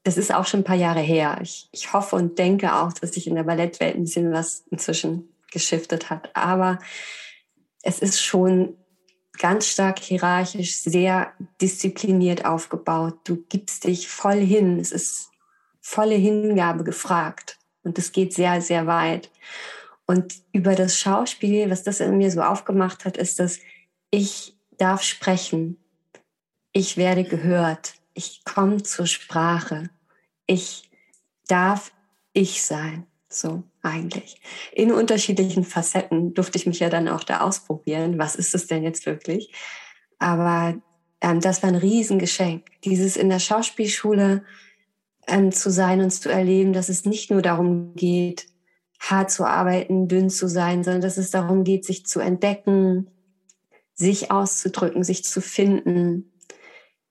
[0.04, 1.40] das ist auch schon ein paar Jahre her.
[1.44, 5.28] Ich, ich hoffe und denke auch, dass sich in der Ballettwelt ein bisschen was inzwischen
[5.52, 6.34] geschiftet hat.
[6.36, 6.80] Aber
[7.82, 8.78] es ist schon
[9.38, 13.16] ganz stark hierarchisch, sehr diszipliniert aufgebaut.
[13.26, 14.80] Du gibst dich voll hin.
[14.80, 15.32] Es ist
[15.82, 17.60] volle Hingabe gefragt.
[17.84, 19.30] Und es geht sehr, sehr weit.
[20.08, 23.60] Und über das Schauspiel, was das in mir so aufgemacht hat, ist, dass
[24.10, 25.78] ich darf sprechen.
[26.72, 27.96] Ich werde gehört.
[28.14, 29.90] Ich komme zur Sprache.
[30.48, 30.90] Ich
[31.48, 31.92] darf
[32.34, 33.06] ich sein.
[33.30, 34.40] So eigentlich.
[34.72, 38.18] In unterschiedlichen Facetten durfte ich mich ja dann auch da ausprobieren.
[38.18, 39.52] Was ist es denn jetzt wirklich?
[40.20, 40.82] Aber
[41.20, 42.66] ähm, das war ein Riesengeschenk.
[42.86, 44.46] Dieses in der Schauspielschule
[45.28, 48.48] ähm, zu sein und zu erleben, dass es nicht nur darum geht,
[49.00, 53.10] hart zu arbeiten, dünn zu sein, sondern dass es darum geht, sich zu entdecken,
[53.94, 56.34] sich auszudrücken, sich zu finden,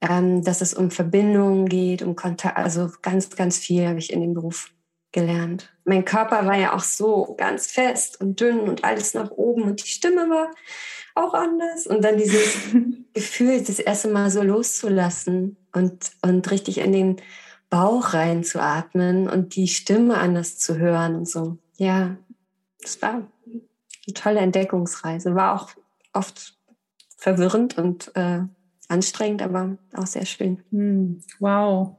[0.01, 4.21] ähm, dass es um Verbindungen geht, um Kontakt, also ganz, ganz viel habe ich in
[4.21, 4.71] dem Beruf
[5.11, 5.73] gelernt.
[5.85, 9.83] Mein Körper war ja auch so ganz fest und dünn und alles nach oben und
[9.83, 10.51] die Stimme war
[11.15, 11.87] auch anders.
[11.87, 12.57] Und dann dieses
[13.13, 17.15] Gefühl, das erste Mal so loszulassen und, und richtig in den
[17.69, 21.57] Bauch reinzuatmen und die Stimme anders zu hören und so.
[21.77, 22.17] Ja,
[22.81, 25.35] das war eine tolle Entdeckungsreise.
[25.35, 25.69] War auch
[26.13, 26.57] oft
[27.17, 28.41] verwirrend und äh,
[28.87, 30.63] anstrengend, aber auch sehr schön.
[30.71, 31.95] Hm, wow.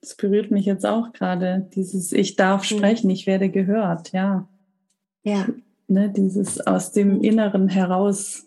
[0.00, 1.68] Das berührt mich jetzt auch gerade.
[1.74, 2.78] Dieses Ich darf hm.
[2.78, 4.48] sprechen, ich werde gehört, ja.
[5.22, 5.46] Ja.
[5.88, 8.46] Ne, dieses aus dem Inneren heraus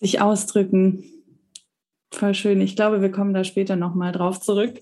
[0.00, 1.04] sich ausdrücken.
[2.12, 2.60] Voll schön.
[2.60, 4.80] Ich glaube, wir kommen da später nochmal drauf zurück.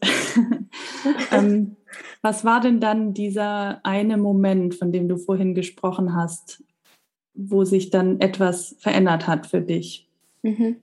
[1.32, 1.76] ähm,
[2.22, 6.62] was war denn dann dieser eine Moment, von dem du vorhin gesprochen hast,
[7.35, 10.09] wo sich dann etwas verändert hat für dich?
[10.42, 10.76] Mhm.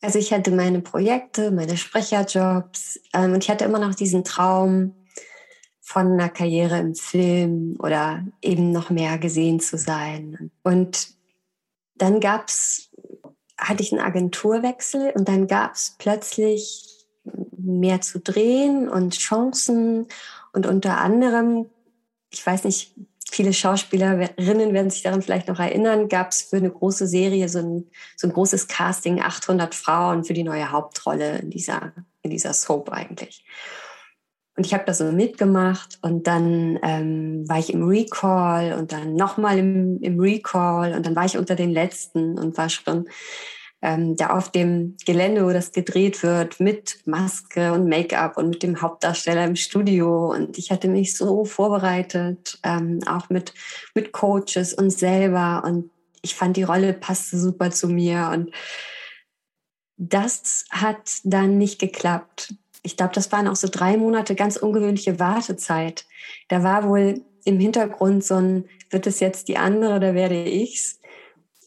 [0.00, 4.94] Also ich hatte meine Projekte, meine Sprecherjobs ähm, und ich hatte immer noch diesen Traum
[5.80, 10.50] von einer Karriere im Film oder eben noch mehr gesehen zu sein.
[10.62, 11.14] Und
[11.94, 12.90] dann gab's,
[13.58, 16.93] hatte ich einen Agenturwechsel und dann gab es plötzlich
[17.56, 20.06] mehr zu drehen und Chancen.
[20.52, 21.66] Und unter anderem,
[22.30, 22.94] ich weiß nicht,
[23.30, 27.58] viele Schauspielerinnen werden sich daran vielleicht noch erinnern, gab es für eine große Serie so
[27.58, 32.52] ein, so ein großes Casting, 800 Frauen für die neue Hauptrolle in dieser, in dieser
[32.52, 33.44] Soap eigentlich.
[34.56, 39.16] Und ich habe da so mitgemacht und dann ähm, war ich im Recall und dann
[39.16, 43.08] nochmal im, im Recall und dann war ich unter den Letzten und war schon
[43.84, 48.62] ähm, da auf dem Gelände, wo das gedreht wird, mit Maske und Make-up und mit
[48.62, 50.32] dem Hauptdarsteller im Studio.
[50.32, 53.52] Und ich hatte mich so vorbereitet, ähm, auch mit,
[53.94, 55.62] mit Coaches und selber.
[55.66, 55.90] Und
[56.22, 58.30] ich fand, die Rolle passte super zu mir.
[58.32, 58.52] Und
[59.98, 62.54] das hat dann nicht geklappt.
[62.82, 66.06] Ich glaube, das waren auch so drei Monate ganz ungewöhnliche Wartezeit.
[66.48, 71.00] Da war wohl im Hintergrund so ein, wird es jetzt die andere oder werde ich's?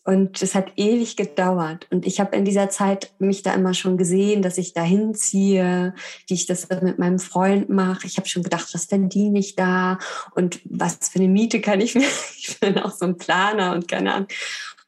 [0.08, 1.86] Und es hat ewig gedauert.
[1.89, 5.93] Und ich habe in dieser Zeit mich da immer schon gesehen, dass ich da hinziehe,
[6.28, 8.08] wie ich das mit meinem Freund mache.
[8.08, 10.00] Ich habe schon gedacht, was verdiene ich da
[10.34, 12.08] und was für eine Miete kann ich mir.
[12.38, 14.28] Ich bin auch so ein Planer und keine Ahnung.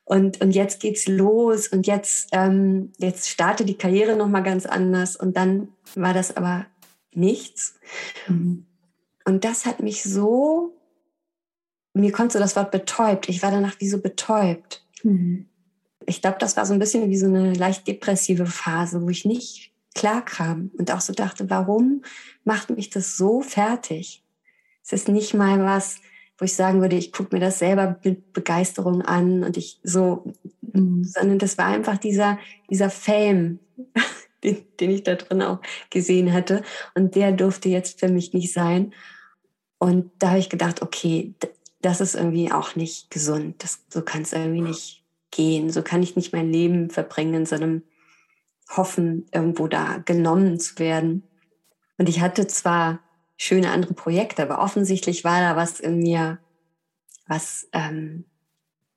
[0.06, 5.18] Und, und jetzt geht's los und jetzt, ähm, jetzt startet die Karriere nochmal ganz anders.
[5.18, 6.66] Und dann war das aber
[7.14, 7.78] nichts.
[8.30, 8.66] Mhm.
[9.26, 10.78] Und das hat mich so,
[11.94, 13.28] mir kommt so das Wort betäubt.
[13.28, 14.86] Ich war danach wie so betäubt.
[15.04, 15.48] Mhm.
[16.06, 19.26] Ich glaube, das war so ein bisschen wie so eine leicht depressive Phase, wo ich
[19.26, 22.04] nicht klar kam und auch so dachte, warum
[22.44, 24.24] macht mich das so fertig?
[24.84, 25.98] Es ist nicht mal was,
[26.38, 30.34] wo ich sagen würde, ich gucke mir das selber mit Begeisterung an und ich so,
[30.62, 31.04] mhm.
[31.04, 33.60] sondern das war einfach dieser, dieser Fame,
[34.44, 35.60] den, den ich da drin auch
[35.90, 36.64] gesehen hatte.
[36.96, 38.94] Und der durfte jetzt für mich nicht sein.
[39.80, 41.34] Und da habe ich gedacht, okay,
[41.82, 43.64] das ist irgendwie auch nicht gesund.
[43.64, 45.70] Das, so kann es irgendwie nicht gehen.
[45.70, 47.84] So kann ich nicht mein Leben verbringen in so einem
[48.76, 51.24] Hoffen, irgendwo da genommen zu werden.
[51.98, 53.00] Und ich hatte zwar
[53.38, 56.40] schöne andere Projekte, aber offensichtlich war da was in mir,
[57.28, 58.26] was, ähm,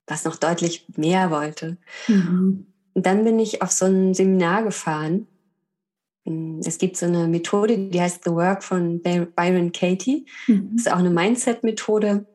[0.06, 1.78] was noch deutlich mehr wollte.
[2.08, 2.66] Mhm.
[2.94, 5.26] Und dann bin ich auf so ein Seminar gefahren.
[6.64, 10.26] Es gibt so eine Methode, die heißt The Work von Byron Katie.
[10.46, 10.70] Mhm.
[10.72, 12.26] Das ist auch eine Mindset-Methode.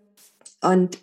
[0.62, 1.00] Und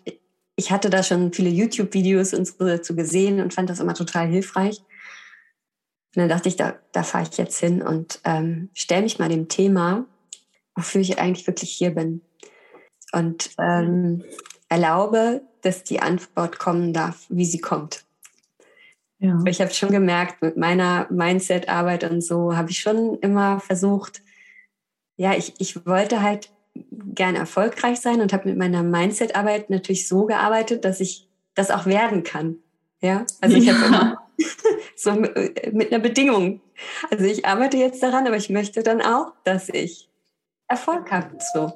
[0.55, 4.27] ich hatte da schon viele YouTube-Videos und so dazu gesehen und fand das immer total
[4.27, 4.79] hilfreich.
[4.79, 9.27] Und dann dachte ich, da, da fahre ich jetzt hin und ähm, stelle mich mal
[9.27, 10.05] dem Thema,
[10.73, 12.21] wofür ich eigentlich wirklich hier bin.
[13.11, 14.23] Und ähm,
[14.69, 18.05] erlaube, dass die Antwort kommen darf, wie sie kommt.
[19.19, 19.39] Ja.
[19.45, 24.21] Ich habe schon gemerkt, mit meiner Mindset-Arbeit und so habe ich schon immer versucht,
[25.17, 26.49] ja, ich, ich wollte halt
[26.83, 31.85] gern erfolgreich sein und habe mit meiner Mindset-Arbeit natürlich so gearbeitet, dass ich das auch
[31.85, 32.57] werden kann.
[33.01, 33.73] Ja, also ich ja.
[33.73, 34.27] habe immer
[34.95, 36.61] so mit einer Bedingung.
[37.09, 40.09] Also ich arbeite jetzt daran, aber ich möchte dann auch, dass ich
[40.67, 41.37] Erfolg habe.
[41.53, 41.73] So.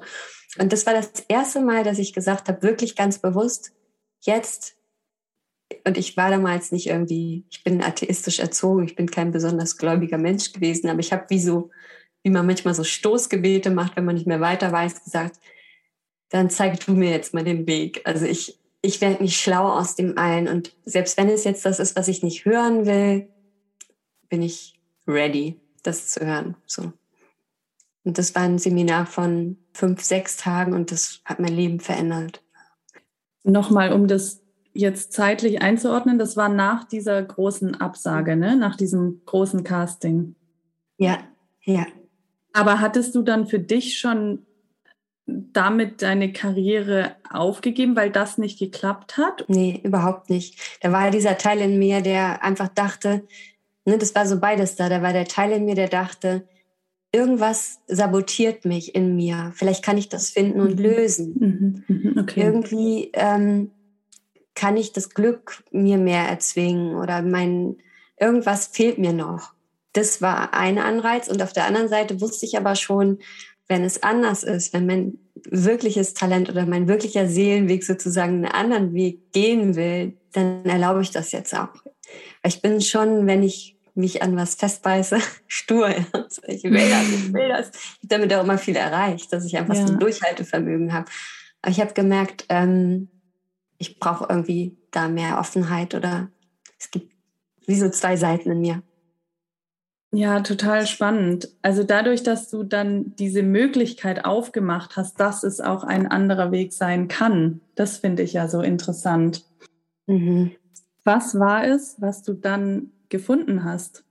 [0.58, 3.72] Und das war das erste Mal, dass ich gesagt habe, wirklich ganz bewusst,
[4.20, 4.76] jetzt,
[5.86, 10.18] und ich war damals nicht irgendwie, ich bin atheistisch erzogen, ich bin kein besonders gläubiger
[10.18, 11.70] Mensch gewesen, aber ich habe wie so,
[12.22, 15.40] wie man manchmal so Stoßgebete macht, wenn man nicht mehr weiter weiß, gesagt,
[16.28, 18.02] dann zeig du mir jetzt mal den Weg.
[18.04, 20.48] Also ich, ich werde nicht schlau aus dem allen.
[20.48, 23.28] Und selbst wenn es jetzt das ist, was ich nicht hören will,
[24.28, 26.56] bin ich ready, das zu hören.
[26.66, 26.92] So.
[28.04, 32.42] Und das war ein Seminar von fünf, sechs Tagen und das hat mein Leben verändert.
[33.42, 38.56] Nochmal, um das jetzt zeitlich einzuordnen, das war nach dieser großen Absage, ne?
[38.56, 40.36] nach diesem großen Casting.
[40.96, 41.18] Ja,
[41.62, 41.86] ja.
[42.52, 44.46] Aber hattest du dann für dich schon
[45.26, 49.44] damit deine Karriere aufgegeben, weil das nicht geklappt hat?
[49.48, 50.78] Nee, überhaupt nicht.
[50.80, 53.22] Da war dieser Teil in mir, der einfach dachte,
[53.84, 54.88] ne, das war so beides da.
[54.88, 56.48] Da war der Teil in mir, der dachte,
[57.12, 59.52] irgendwas sabotiert mich in mir.
[59.54, 60.82] Vielleicht kann ich das finden und mhm.
[60.82, 61.84] lösen.
[61.88, 61.96] Mhm.
[61.96, 62.18] mhm.
[62.18, 62.42] Okay.
[62.42, 63.70] Irgendwie ähm,
[64.54, 67.76] kann ich das Glück mir mehr erzwingen oder mein
[68.18, 69.54] irgendwas fehlt mir noch.
[69.92, 73.18] Das war ein Anreiz und auf der anderen Seite wusste ich aber schon,
[73.66, 78.92] wenn es anders ist, wenn mein wirkliches Talent oder mein wirklicher Seelenweg sozusagen einen anderen
[78.94, 81.68] Weg gehen will, dann erlaube ich das jetzt auch.
[82.42, 85.90] Ich bin schon, wenn ich mich an was festbeiße, stur.
[86.46, 87.70] Ich will das, ich will das.
[87.70, 89.86] Ich habe damit auch immer viel erreicht, dass ich einfach ja.
[89.86, 91.10] so ein Durchhaltevermögen habe.
[91.62, 93.08] Aber ich habe gemerkt, ähm,
[93.78, 96.30] ich brauche irgendwie da mehr Offenheit oder
[96.78, 97.12] es gibt
[97.66, 98.82] wie so zwei Seiten in mir.
[100.12, 101.48] Ja, total spannend.
[101.62, 106.72] Also dadurch, dass du dann diese Möglichkeit aufgemacht hast, dass es auch ein anderer Weg
[106.72, 109.44] sein kann, das finde ich ja so interessant.
[110.06, 110.52] Mhm.
[111.04, 114.04] Was war es, was du dann gefunden hast?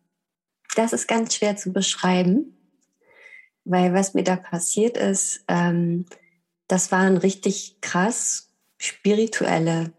[0.76, 2.58] Das ist ganz schwer zu beschreiben,
[3.66, 6.06] weil was mir da passiert ist, ähm,
[6.68, 9.92] das waren richtig krass spirituelle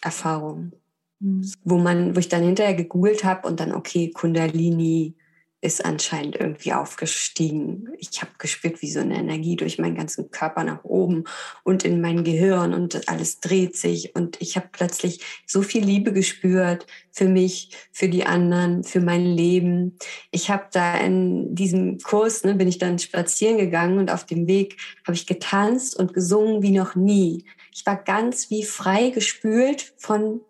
[0.00, 0.74] Erfahrungen,
[1.18, 1.50] mhm.
[1.64, 5.16] wo man, wo ich dann hinterher gegoogelt habe und dann okay Kundalini,
[5.64, 7.88] ist anscheinend irgendwie aufgestiegen.
[7.98, 11.24] Ich habe gespürt, wie so eine Energie durch meinen ganzen Körper nach oben
[11.62, 16.12] und in mein Gehirn und alles dreht sich und ich habe plötzlich so viel Liebe
[16.12, 19.96] gespürt für mich, für die anderen, für mein Leben.
[20.30, 24.46] Ich habe da in diesem Kurs, ne, bin ich dann spazieren gegangen und auf dem
[24.46, 27.46] Weg habe ich getanzt und gesungen wie noch nie.
[27.72, 30.42] Ich war ganz wie frei gespült von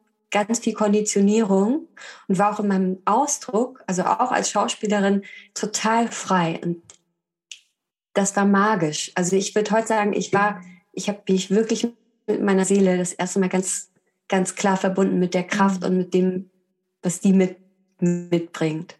[0.42, 1.86] ganz viel Konditionierung
[2.28, 5.22] und war auch in meinem Ausdruck, also auch als Schauspielerin,
[5.54, 6.60] total frei.
[6.62, 6.82] Und
[8.14, 9.12] das war magisch.
[9.14, 10.60] Also ich würde heute sagen, ich war,
[10.92, 11.86] ich habe mich wirklich
[12.26, 13.90] mit meiner Seele das erste Mal ganz,
[14.28, 15.86] ganz klar verbunden mit der Kraft mhm.
[15.86, 16.50] und mit dem,
[17.02, 17.56] was die mit,
[18.00, 18.96] mitbringt.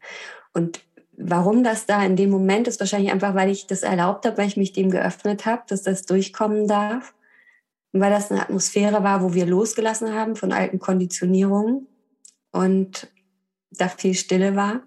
[0.53, 0.81] Und
[1.17, 4.47] warum das da in dem Moment ist, wahrscheinlich einfach, weil ich das erlaubt habe, weil
[4.47, 7.14] ich mich dem geöffnet habe, dass das durchkommen darf
[8.01, 11.87] weil das eine Atmosphäre war, wo wir losgelassen haben von alten Konditionierungen
[12.51, 13.09] und
[13.71, 14.83] da viel Stille war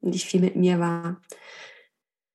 [0.00, 1.20] und ich viel mit mir war.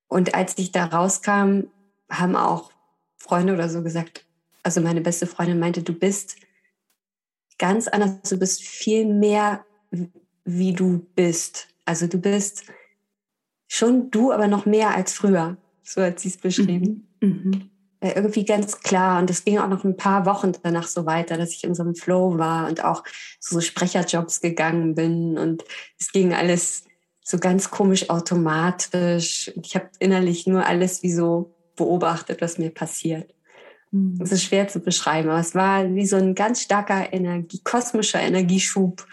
[0.07, 1.63] Und als ich da rauskam,
[2.09, 2.71] haben auch
[3.17, 4.25] Freunde oder so gesagt,
[4.61, 6.35] also meine beste Freundin meinte, du bist
[7.57, 9.65] ganz anders, du bist viel mehr,
[10.45, 11.67] wie du bist.
[11.85, 12.65] Also du bist
[13.67, 15.57] schon du, aber noch mehr als früher.
[15.81, 17.07] So hat sie es beschrieben.
[17.19, 17.29] Mhm.
[17.29, 17.69] Mhm.
[18.01, 19.19] Äh, irgendwie ganz klar.
[19.19, 21.83] Und es ging auch noch ein paar Wochen danach so weiter, dass ich in so
[21.83, 23.03] einem Flow war und auch
[23.39, 25.37] zu so Sprecherjobs gegangen bin.
[25.37, 25.63] Und
[25.99, 26.85] es ging alles
[27.21, 29.51] so ganz komisch automatisch.
[29.61, 33.33] Ich habe innerlich nur alles wie so beobachtet, was mir passiert.
[33.91, 34.19] Mhm.
[34.21, 38.21] Es ist schwer zu beschreiben, aber es war wie so ein ganz starker Energie, kosmischer
[38.21, 39.05] Energieschub,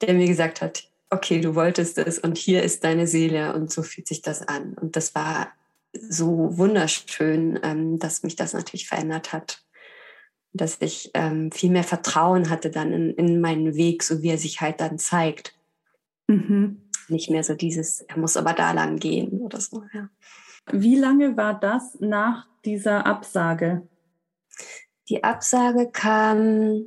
[0.00, 3.82] der mir gesagt hat, okay, du wolltest es und hier ist deine Seele und so
[3.82, 4.74] fühlt sich das an.
[4.74, 5.48] Und das war
[5.92, 9.64] so wunderschön, ähm, dass mich das natürlich verändert hat.
[10.52, 14.38] Dass ich ähm, viel mehr Vertrauen hatte dann in, in meinen Weg, so wie er
[14.38, 15.54] sich halt dann zeigt.
[16.26, 16.88] Mhm.
[17.08, 19.84] Nicht mehr so dieses, er muss aber da lang gehen oder so.
[19.92, 20.10] Ja.
[20.70, 23.88] Wie lange war das nach dieser Absage?
[25.08, 26.86] Die Absage kam,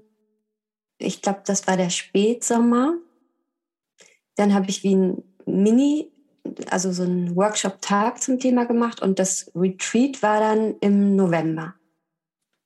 [1.00, 2.98] ich glaube, das war der Spätsommer.
[4.36, 6.11] Dann habe ich wie ein Mini,
[6.70, 11.76] also so einen Workshop-Tag zum Thema gemacht und das Retreat war dann im November.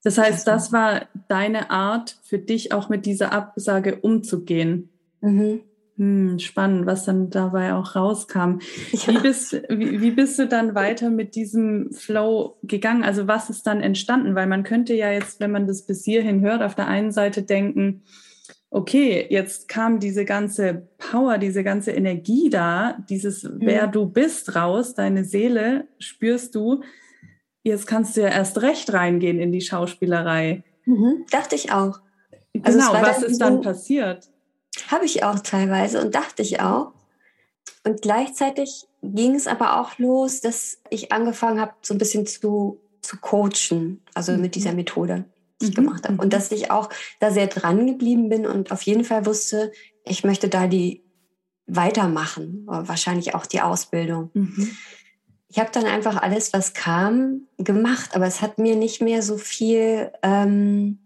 [0.04, 4.90] Das heißt, das war deine Art für dich auch mit dieser Absage umzugehen.
[5.22, 5.62] Mhm.
[5.98, 8.60] Hm, spannend, was dann dabei auch rauskam.
[8.92, 9.14] Ja.
[9.14, 13.04] Wie, bist, wie, wie bist du dann weiter mit diesem Flow gegangen?
[13.04, 14.36] Also was ist dann entstanden?
[14.36, 17.44] Weil man könnte ja jetzt, wenn man das bis hierhin hört, auf der einen Seite
[17.44, 18.04] denken,
[18.76, 23.60] okay, jetzt kam diese ganze Power, diese ganze Energie da, dieses mhm.
[23.62, 26.84] wer du bist raus, deine Seele spürst du.
[27.64, 30.64] Jetzt kannst du ja erst recht reingehen in die Schauspielerei.
[30.84, 32.02] Mhm, dachte ich auch.
[32.64, 34.30] Also genau, was ist dann passiert?
[34.92, 36.92] Habe ich auch teilweise und dachte ich auch.
[37.86, 42.82] Und gleichzeitig ging es aber auch los, dass ich angefangen habe, so ein bisschen zu,
[43.02, 44.42] zu coachen, also mhm.
[44.42, 45.24] mit dieser Methode,
[45.62, 45.74] ich mhm.
[45.74, 46.22] gemacht habe.
[46.22, 46.30] Und mhm.
[46.30, 46.90] dass ich auch
[47.20, 49.72] da sehr dran geblieben bin und auf jeden Fall wusste,
[50.04, 51.04] ich möchte da die
[51.68, 54.30] weitermachen, wahrscheinlich auch die Ausbildung.
[54.34, 54.72] Mhm.
[55.48, 59.38] Ich habe dann einfach alles, was kam, gemacht, aber es hat mir nicht mehr so
[59.38, 61.00] viel, ähm,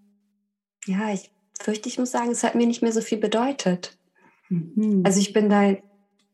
[0.86, 1.32] ja, ich
[1.62, 3.98] fürchte, ich muss sagen, es hat mir nicht mehr so viel bedeutet.
[4.50, 5.04] Mhm.
[5.06, 5.76] Also ich bin da,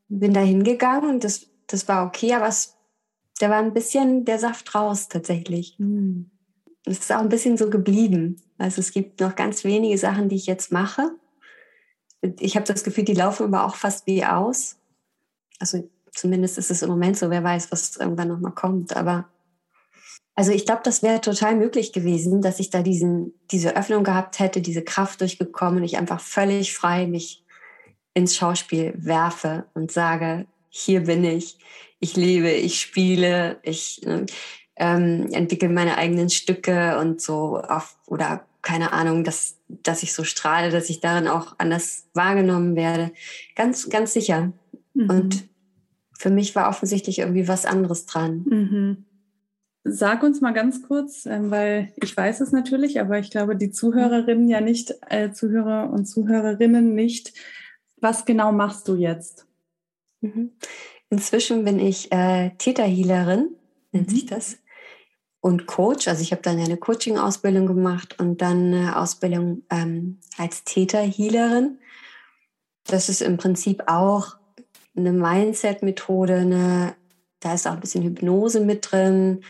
[0.08, 2.78] bin da hingegangen und das, das war okay, aber es,
[3.39, 5.75] da war ein bisschen der Saft raus tatsächlich.
[5.78, 6.32] Mhm.
[6.85, 8.41] Es ist auch ein bisschen so geblieben.
[8.57, 11.11] Also es gibt noch ganz wenige Sachen, die ich jetzt mache.
[12.39, 14.77] Ich habe das Gefühl, die laufen aber auch fast wie aus.
[15.59, 18.95] Also zumindest ist es im Moment so, wer weiß, was irgendwann nochmal kommt.
[18.95, 19.27] Aber
[20.35, 24.39] also ich glaube, das wäre total möglich gewesen, dass ich da diesen, diese Öffnung gehabt
[24.39, 27.43] hätte, diese Kraft durchgekommen und ich einfach völlig frei mich
[28.13, 31.57] ins Schauspiel werfe und sage, hier bin ich,
[31.99, 34.25] ich lebe, ich spiele, ich ne,
[34.77, 40.23] ähm, entwickle meine eigenen Stücke und so auf, oder keine Ahnung, dass, dass ich so
[40.23, 43.11] strahle, dass ich darin auch anders wahrgenommen werde.
[43.55, 44.51] Ganz, ganz sicher.
[44.93, 45.09] Mhm.
[45.09, 45.47] Und
[46.17, 48.45] für mich war offensichtlich irgendwie was anderes dran.
[48.49, 49.05] Mhm.
[49.83, 53.69] Sag uns mal ganz kurz, ähm, weil ich weiß es natürlich, aber ich glaube, die
[53.69, 57.33] Zuhörerinnen ja nicht, äh, Zuhörer und Zuhörerinnen nicht.
[58.01, 59.45] Was genau machst du jetzt?
[60.21, 60.53] Mhm.
[61.11, 63.49] Inzwischen bin ich äh, Täterhealerin,
[63.91, 64.11] nennt mhm.
[64.11, 64.57] sich das,
[65.45, 66.08] und Coach.
[66.08, 71.77] Also ich habe dann eine Coaching-Ausbildung gemacht und dann eine Ausbildung ähm, als Täterhealerin.
[72.88, 74.38] Das ist im Prinzip auch
[74.97, 76.95] eine Mindset-Methode, eine
[77.41, 79.43] da ist auch ein bisschen Hypnose mit drin.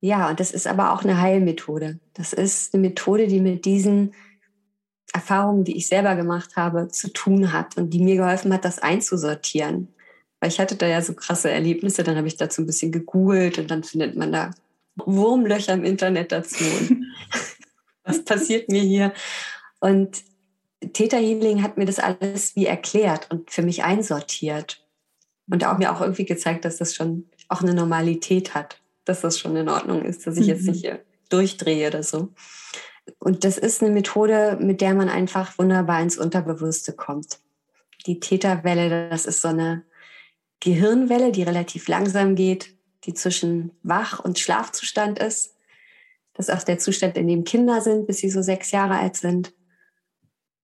[0.00, 1.98] Ja, und das ist aber auch eine Heilmethode.
[2.12, 4.14] Das ist eine Methode, die mit diesen
[5.12, 8.78] Erfahrungen, die ich selber gemacht habe, zu tun hat und die mir geholfen hat, das
[8.78, 9.88] einzusortieren.
[10.38, 13.58] Weil ich hatte da ja so krasse Erlebnisse, dann habe ich dazu ein bisschen gegoogelt
[13.58, 14.52] und dann findet man da
[14.96, 16.64] Wurmlöcher im Internet dazu.
[18.04, 19.12] was passiert mir hier?
[19.80, 20.22] Und
[20.92, 24.80] Theta Healing hat mir das alles wie erklärt und für mich einsortiert.
[25.50, 29.38] Und auch mir auch irgendwie gezeigt, dass das schon auch eine Normalität hat, dass das
[29.38, 30.48] schon in Ordnung ist, dass ich mhm.
[30.48, 32.30] jetzt nicht hier durchdrehe oder so.
[33.18, 37.38] Und das ist eine Methode, mit der man einfach wunderbar ins Unterbewusste kommt.
[38.06, 39.82] Die Täterwelle, das ist so eine
[40.60, 42.73] Gehirnwelle, die relativ langsam geht,
[43.06, 45.56] die zwischen Wach- und Schlafzustand ist.
[46.34, 49.16] Das ist auch der Zustand, in dem Kinder sind, bis sie so sechs Jahre alt
[49.16, 49.52] sind,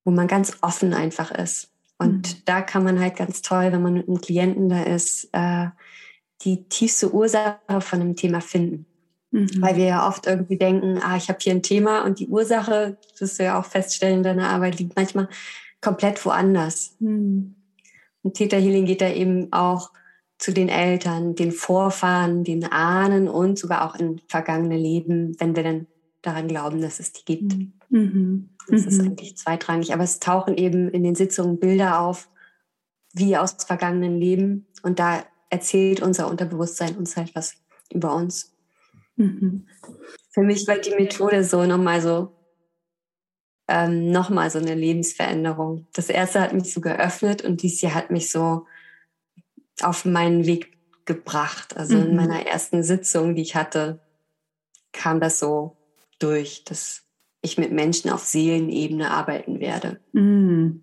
[0.05, 1.71] wo man ganz offen einfach ist.
[1.99, 2.43] Und mhm.
[2.47, 5.67] da kann man halt ganz toll, wenn man mit einem Klienten da ist, äh,
[6.43, 8.87] die tiefste Ursache von einem Thema finden.
[9.31, 9.61] Mhm.
[9.61, 12.97] Weil wir ja oft irgendwie denken, ah, ich habe hier ein Thema und die Ursache,
[13.11, 15.29] das wirst du ja auch feststellen in deiner Arbeit, liegt manchmal
[15.81, 16.97] komplett woanders.
[16.99, 17.55] Mhm.
[18.23, 19.91] Und Theta Healing geht da eben auch
[20.41, 25.63] zu den Eltern, den Vorfahren, den Ahnen und sogar auch in vergangene Leben, wenn wir
[25.63, 25.87] dann
[26.23, 27.57] daran glauben, dass es die gibt.
[27.57, 27.73] Mhm.
[27.91, 28.49] mhm.
[28.69, 29.09] Das ist mhm.
[29.09, 32.29] eigentlich zweitrangig, aber es tauchen eben in den Sitzungen Bilder auf,
[33.13, 34.67] wie aus vergangenen Leben.
[34.83, 37.55] Und da erzählt unser Unterbewusstsein uns halt was
[37.93, 38.55] über uns.
[39.17, 39.67] Mhm.
[40.31, 42.33] Für mich war die Methode so nochmal so,
[43.69, 45.87] ähm, nochmal so eine Lebensveränderung.
[45.93, 48.67] Das erste hat mich so geöffnet und dies hier hat mich so
[49.85, 51.77] auf meinen Weg gebracht.
[51.77, 52.07] Also mhm.
[52.07, 54.01] in meiner ersten Sitzung, die ich hatte,
[54.93, 55.77] kam das so
[56.19, 56.65] durch.
[56.65, 57.03] Das
[57.43, 60.01] ich mit Menschen auf Seelenebene arbeiten werde.
[60.13, 60.83] Mm.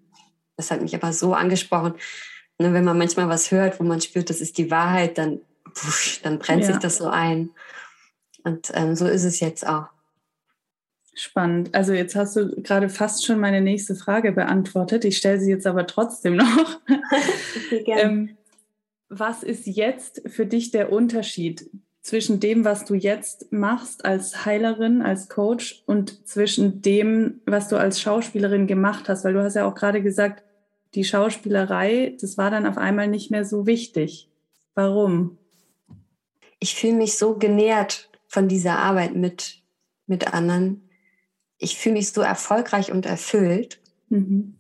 [0.56, 1.94] Das hat mich aber so angesprochen.
[2.58, 5.42] Ne, wenn man manchmal was hört, wo man spürt, das ist die Wahrheit, dann
[5.76, 6.68] wusch, dann brennt ja.
[6.68, 7.52] sich das so ein.
[8.44, 9.86] Und ähm, so ist es jetzt auch.
[11.14, 11.74] Spannend.
[11.74, 15.04] Also jetzt hast du gerade fast schon meine nächste Frage beantwortet.
[15.06, 16.80] Ich stelle sie jetzt aber trotzdem noch.
[17.70, 18.37] Okay, ähm,
[19.10, 21.70] was ist jetzt für dich der Unterschied
[22.02, 27.78] zwischen dem, was du jetzt machst als Heilerin, als Coach und zwischen dem, was du
[27.78, 29.26] als Schauspielerin gemacht hast?
[29.26, 30.44] Weil du hast ja auch gerade gesagt,
[30.96, 34.30] die Schauspielerei, das war dann auf einmal nicht mehr so wichtig.
[34.74, 35.38] Warum?
[36.60, 39.62] Ich fühle mich so genährt von dieser Arbeit mit,
[40.06, 40.88] mit anderen
[41.58, 43.80] ich fühle mich so erfolgreich und erfüllt.
[44.10, 44.58] Mhm.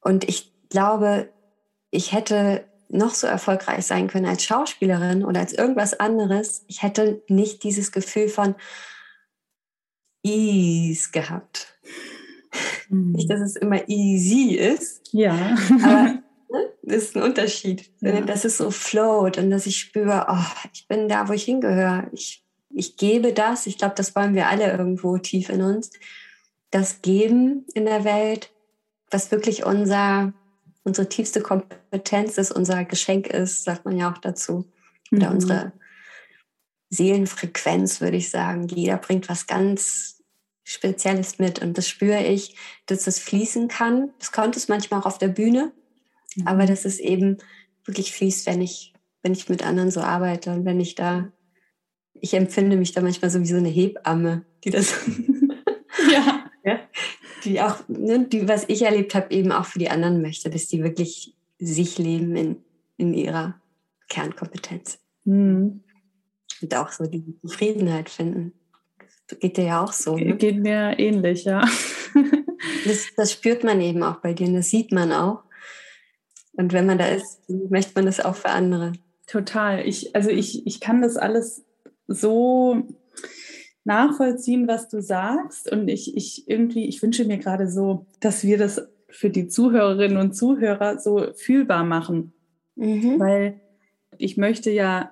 [0.00, 1.28] Und ich glaube,
[1.90, 6.64] ich hätte noch so erfolgreich sein können als Schauspielerin oder als irgendwas anderes.
[6.68, 8.54] Ich hätte nicht dieses Gefühl von
[10.22, 11.78] Ease gehabt.
[12.88, 13.12] Mhm.
[13.12, 15.08] Nicht, dass es immer easy ist.
[15.12, 15.56] Ja.
[15.82, 16.02] Aber
[16.50, 17.90] ne, das ist ein Unterschied.
[18.00, 18.20] Ja.
[18.20, 22.08] Dass es so float und dass ich spüre, oh, ich bin da, wo ich hingehöre.
[22.12, 22.42] Ich
[22.74, 25.90] ich gebe das, ich glaube, das wollen wir alle irgendwo tief in uns,
[26.70, 28.50] das Geben in der Welt,
[29.10, 30.32] was wirklich unser,
[30.84, 34.70] unsere tiefste Kompetenz ist, unser Geschenk ist, sagt man ja auch dazu.
[35.10, 35.34] Oder mhm.
[35.34, 35.72] unsere
[36.90, 38.68] Seelenfrequenz, würde ich sagen.
[38.68, 40.22] Jeder bringt was ganz
[40.64, 42.56] Spezielles mit und das spüre ich,
[42.86, 44.10] dass das fließen kann.
[44.18, 45.72] Das konnte es manchmal auch auf der Bühne,
[46.36, 46.46] mhm.
[46.46, 47.38] aber dass es eben
[47.84, 51.32] wirklich fließt, wenn ich, wenn ich mit anderen so arbeite und wenn ich da
[52.22, 54.94] ich empfinde mich da manchmal so wie so eine Hebamme, die das.
[57.44, 60.68] die auch, ne, die, was ich erlebt habe, eben auch für die anderen möchte, dass
[60.68, 62.56] die wirklich sich leben in,
[62.96, 63.60] in ihrer
[64.08, 64.98] Kernkompetenz.
[65.24, 65.82] Mhm.
[66.60, 68.52] Und auch so die Zufriedenheit finden.
[69.28, 70.16] Das geht dir ja auch so.
[70.16, 70.36] Ne?
[70.36, 71.64] Geht mir ähnlich, ja.
[72.84, 75.42] das, das spürt man eben auch bei dir und das sieht man auch.
[76.52, 78.92] Und wenn man da ist, möchte man das auch für andere.
[79.26, 79.86] Total.
[79.86, 81.64] Ich, also ich, ich kann das alles
[82.06, 82.86] so
[83.84, 85.70] nachvollziehen, was du sagst.
[85.70, 90.16] Und ich, ich irgendwie, ich wünsche mir gerade so, dass wir das für die Zuhörerinnen
[90.16, 92.32] und Zuhörer so fühlbar machen.
[92.76, 93.18] Mhm.
[93.20, 93.60] Weil
[94.18, 95.10] ich möchte ja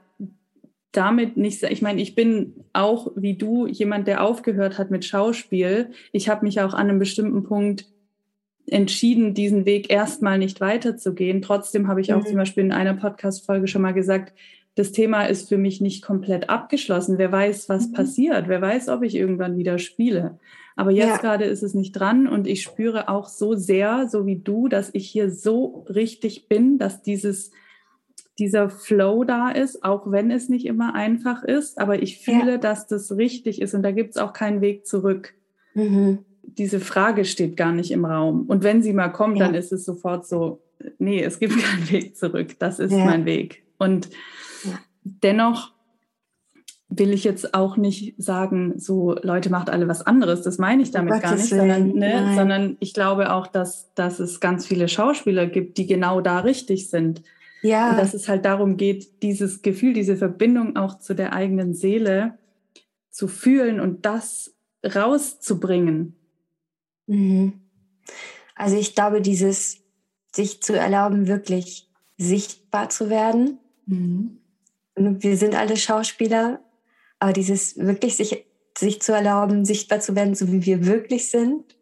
[0.93, 5.91] damit nicht, ich meine, ich bin auch wie du jemand, der aufgehört hat mit Schauspiel.
[6.12, 7.87] Ich habe mich auch an einem bestimmten Punkt
[8.66, 11.43] entschieden, diesen Weg erstmal nicht weiterzugehen.
[11.43, 12.27] Trotzdem habe ich auch mhm.
[12.27, 14.33] zum Beispiel in einer Podcast-Folge schon mal gesagt,
[14.81, 17.18] das Thema ist für mich nicht komplett abgeschlossen.
[17.18, 17.93] Wer weiß, was mhm.
[17.93, 18.49] passiert?
[18.49, 20.39] Wer weiß, ob ich irgendwann wieder spiele?
[20.74, 21.16] Aber jetzt ja.
[21.18, 24.89] gerade ist es nicht dran und ich spüre auch so sehr, so wie du, dass
[24.95, 27.51] ich hier so richtig bin, dass dieses,
[28.39, 31.78] dieser Flow da ist, auch wenn es nicht immer einfach ist.
[31.78, 32.59] Aber ich fühle, ja.
[32.59, 35.35] dass das richtig ist und da gibt es auch keinen Weg zurück.
[35.74, 36.20] Mhm.
[36.43, 38.47] Diese Frage steht gar nicht im Raum.
[38.49, 39.45] Und wenn sie mal kommt, ja.
[39.45, 40.62] dann ist es sofort so,
[40.99, 42.59] nee, es gibt keinen Weg zurück.
[42.59, 43.62] Das ist mein Weg.
[43.76, 44.09] Und
[45.03, 45.72] Dennoch
[46.90, 50.42] will ich jetzt auch nicht sagen, so Leute macht alle was anderes.
[50.42, 54.40] Das meine ich damit gar nicht, sondern, ne, sondern ich glaube auch, dass, dass es
[54.40, 57.22] ganz viele Schauspieler gibt, die genau da richtig sind.
[57.62, 57.90] Ja.
[57.90, 62.38] Und dass es halt darum geht, dieses Gefühl, diese Verbindung auch zu der eigenen Seele
[63.11, 66.16] zu fühlen und das rauszubringen.
[67.07, 67.53] Mhm.
[68.57, 69.78] Also ich glaube, dieses
[70.32, 71.88] sich zu erlauben, wirklich
[72.18, 73.59] sichtbar zu werden.
[73.86, 74.40] Mhm
[74.97, 76.61] wir sind alle Schauspieler,
[77.18, 78.45] aber dieses wirklich sich,
[78.76, 81.76] sich zu erlauben, sichtbar zu werden, so wie wir wirklich sind,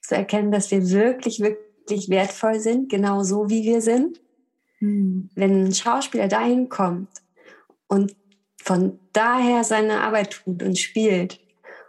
[0.00, 4.20] zu erkennen, dass wir wirklich, wirklich wertvoll sind, genau so wie wir sind.
[4.80, 5.30] Mhm.
[5.34, 7.08] Wenn ein Schauspieler dahin kommt
[7.86, 8.14] und
[8.62, 11.40] von daher seine Arbeit tut und spielt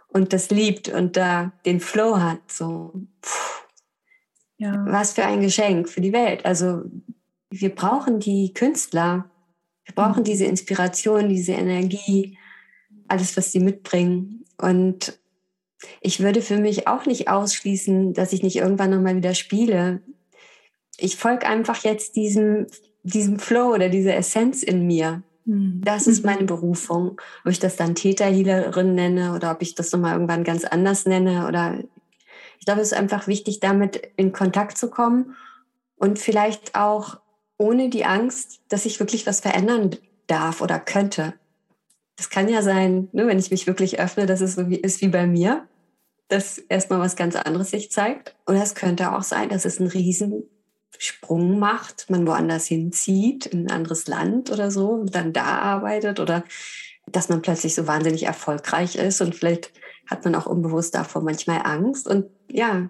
[0.08, 2.92] und das liebt und da den Flow hat, so,
[4.58, 4.84] ja.
[4.86, 6.44] was für ein Geschenk für die Welt.
[6.44, 6.82] Also
[7.50, 9.30] wir brauchen die Künstler,
[9.86, 12.36] wir brauchen diese Inspiration, diese Energie,
[13.08, 14.44] alles, was sie mitbringen.
[14.58, 15.18] Und
[16.00, 20.02] ich würde für mich auch nicht ausschließen, dass ich nicht irgendwann nochmal wieder spiele.
[20.98, 22.66] Ich folge einfach jetzt diesem,
[23.02, 25.22] diesem Flow oder dieser Essenz in mir.
[25.44, 25.82] Mhm.
[25.84, 27.20] Das ist meine Berufung.
[27.44, 31.46] Ob ich das dann Täterhealerin nenne oder ob ich das nochmal irgendwann ganz anders nenne
[31.46, 31.78] oder
[32.58, 35.36] ich glaube, es ist einfach wichtig, damit in Kontakt zu kommen
[35.96, 37.18] und vielleicht auch
[37.58, 39.96] ohne die Angst, dass ich wirklich was verändern
[40.26, 41.34] darf oder könnte.
[42.16, 45.00] Das kann ja sein, ne, wenn ich mich wirklich öffne, dass es so wie, ist
[45.00, 45.66] wie bei mir,
[46.28, 48.34] dass erstmal was ganz anderes sich zeigt.
[48.46, 50.44] Oder es könnte auch sein, dass es einen riesen
[50.98, 56.20] Sprung macht, man woanders hinzieht, in ein anderes Land oder so, und dann da arbeitet
[56.20, 56.44] oder
[57.12, 59.72] dass man plötzlich so wahnsinnig erfolgreich ist und vielleicht
[60.06, 62.88] hat man auch unbewusst davor manchmal Angst und ja.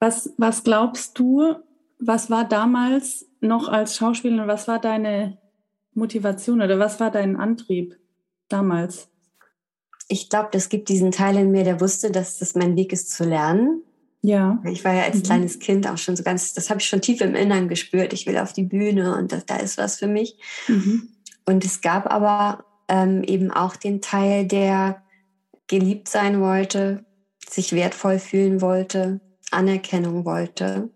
[0.00, 1.56] Was, was glaubst du,
[1.98, 5.38] was war damals noch als Schauspielerin, was war deine
[5.94, 7.96] Motivation oder was war dein Antrieb
[8.48, 9.08] damals?
[10.08, 13.10] Ich glaube, es gibt diesen Teil in mir, der wusste, dass das mein Weg ist
[13.10, 13.82] zu lernen.
[14.22, 14.60] Ja.
[14.64, 15.22] Ich war ja als mhm.
[15.22, 18.12] kleines Kind auch schon so ganz, das habe ich schon tief im Innern gespürt.
[18.12, 20.38] Ich will auf die Bühne und das, da ist was für mich.
[20.66, 21.08] Mhm.
[21.46, 25.02] Und es gab aber ähm, eben auch den Teil, der
[25.66, 27.04] geliebt sein wollte,
[27.48, 29.20] sich wertvoll fühlen wollte,
[29.50, 30.90] Anerkennung wollte,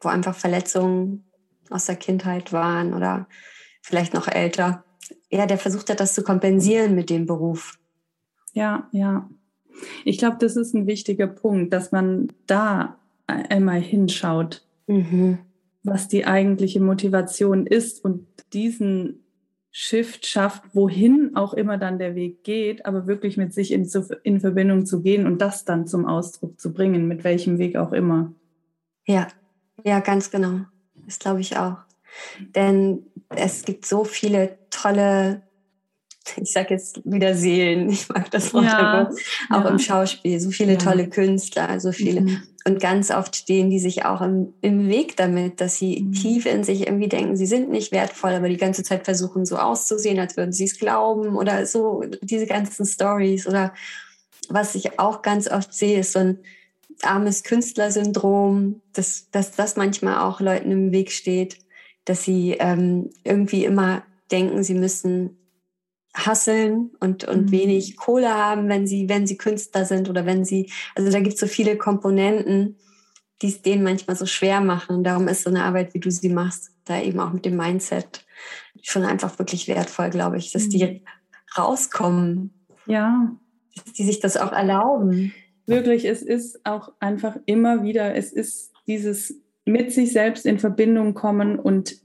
[0.00, 1.27] wo einfach Verletzungen
[1.70, 3.28] aus der Kindheit waren oder
[3.82, 4.84] vielleicht noch älter.
[5.30, 7.78] Ja, der versucht hat, das zu kompensieren mit dem Beruf.
[8.52, 9.28] Ja, ja.
[10.04, 15.38] Ich glaube, das ist ein wichtiger Punkt, dass man da einmal hinschaut, mhm.
[15.82, 19.24] was die eigentliche Motivation ist und diesen
[19.70, 23.88] Shift schafft, wohin auch immer dann der Weg geht, aber wirklich mit sich in,
[24.22, 27.92] in Verbindung zu gehen und das dann zum Ausdruck zu bringen, mit welchem Weg auch
[27.92, 28.32] immer.
[29.06, 29.28] Ja,
[29.84, 30.62] ja, ganz genau.
[31.08, 31.78] Das glaube ich auch.
[32.54, 35.42] Denn es gibt so viele tolle
[36.36, 39.10] ich sage jetzt wieder Seelen, ich mag das Wort ja,
[39.50, 39.68] auch ja.
[39.68, 40.78] im Schauspiel, so viele ja.
[40.78, 42.20] tolle Künstler, so viele.
[42.20, 42.42] Mhm.
[42.66, 46.12] Und ganz oft stehen die sich auch im, im Weg damit, dass sie mhm.
[46.12, 49.56] tief in sich irgendwie denken, sie sind nicht wertvoll, aber die ganze Zeit versuchen so
[49.56, 53.46] auszusehen, als würden sie es glauben oder so, diese ganzen Stories.
[53.46, 53.72] Oder
[54.50, 56.38] was ich auch ganz oft sehe, ist so ein
[57.02, 61.58] armes Künstlersyndrom, dass, dass das manchmal auch Leuten im Weg steht,
[62.04, 65.36] dass sie ähm, irgendwie immer denken, sie müssen
[66.14, 67.50] hasseln und, und mhm.
[67.50, 71.34] wenig Kohle haben, wenn sie, wenn sie Künstler sind oder wenn sie, also da gibt
[71.34, 72.76] es so viele Komponenten,
[73.40, 75.04] die es denen manchmal so schwer machen.
[75.04, 78.26] darum ist so eine Arbeit, wie du sie machst, da eben auch mit dem Mindset
[78.82, 80.70] schon einfach wirklich wertvoll, glaube ich, dass mhm.
[80.70, 81.04] die
[81.56, 82.66] rauskommen.
[82.86, 83.30] Ja.
[83.76, 85.32] Dass die sich das auch erlauben.
[85.68, 91.14] Wirklich, es ist auch einfach immer wieder, es ist dieses mit sich selbst in Verbindung
[91.14, 91.96] kommen und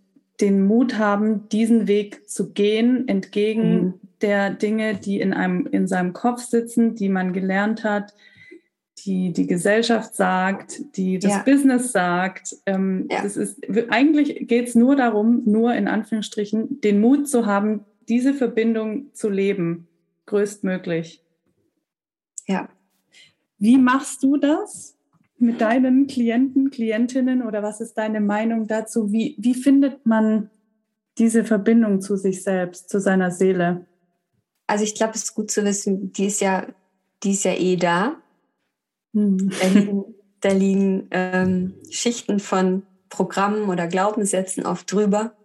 [0.42, 3.94] den Mut haben, diesen Weg zu gehen, entgegen mhm.
[4.22, 8.14] der Dinge, die in einem, in seinem Kopf sitzen, die man gelernt hat,
[9.06, 11.44] die die Gesellschaft sagt, die das ja.
[11.44, 12.56] Business sagt.
[12.66, 13.22] Ähm, ja.
[13.22, 18.34] das ist, eigentlich geht es nur darum, nur in Anführungsstrichen, den Mut zu haben, diese
[18.34, 19.88] Verbindung zu leben,
[20.26, 21.24] größtmöglich.
[22.48, 22.70] Ja.
[23.64, 24.98] Wie machst du das?
[25.44, 29.12] mit deinen Klienten, Klientinnen oder was ist deine Meinung dazu?
[29.12, 30.50] Wie, wie findet man
[31.18, 33.86] diese Verbindung zu sich selbst, zu seiner Seele?
[34.66, 36.66] Also ich glaube, es ist gut zu wissen, die ist ja,
[37.24, 38.16] die ist ja eh da.
[39.14, 39.52] Hm.
[39.62, 40.04] Da liegen,
[40.40, 45.36] da liegen ähm, Schichten von Programmen oder Glaubenssätzen oft drüber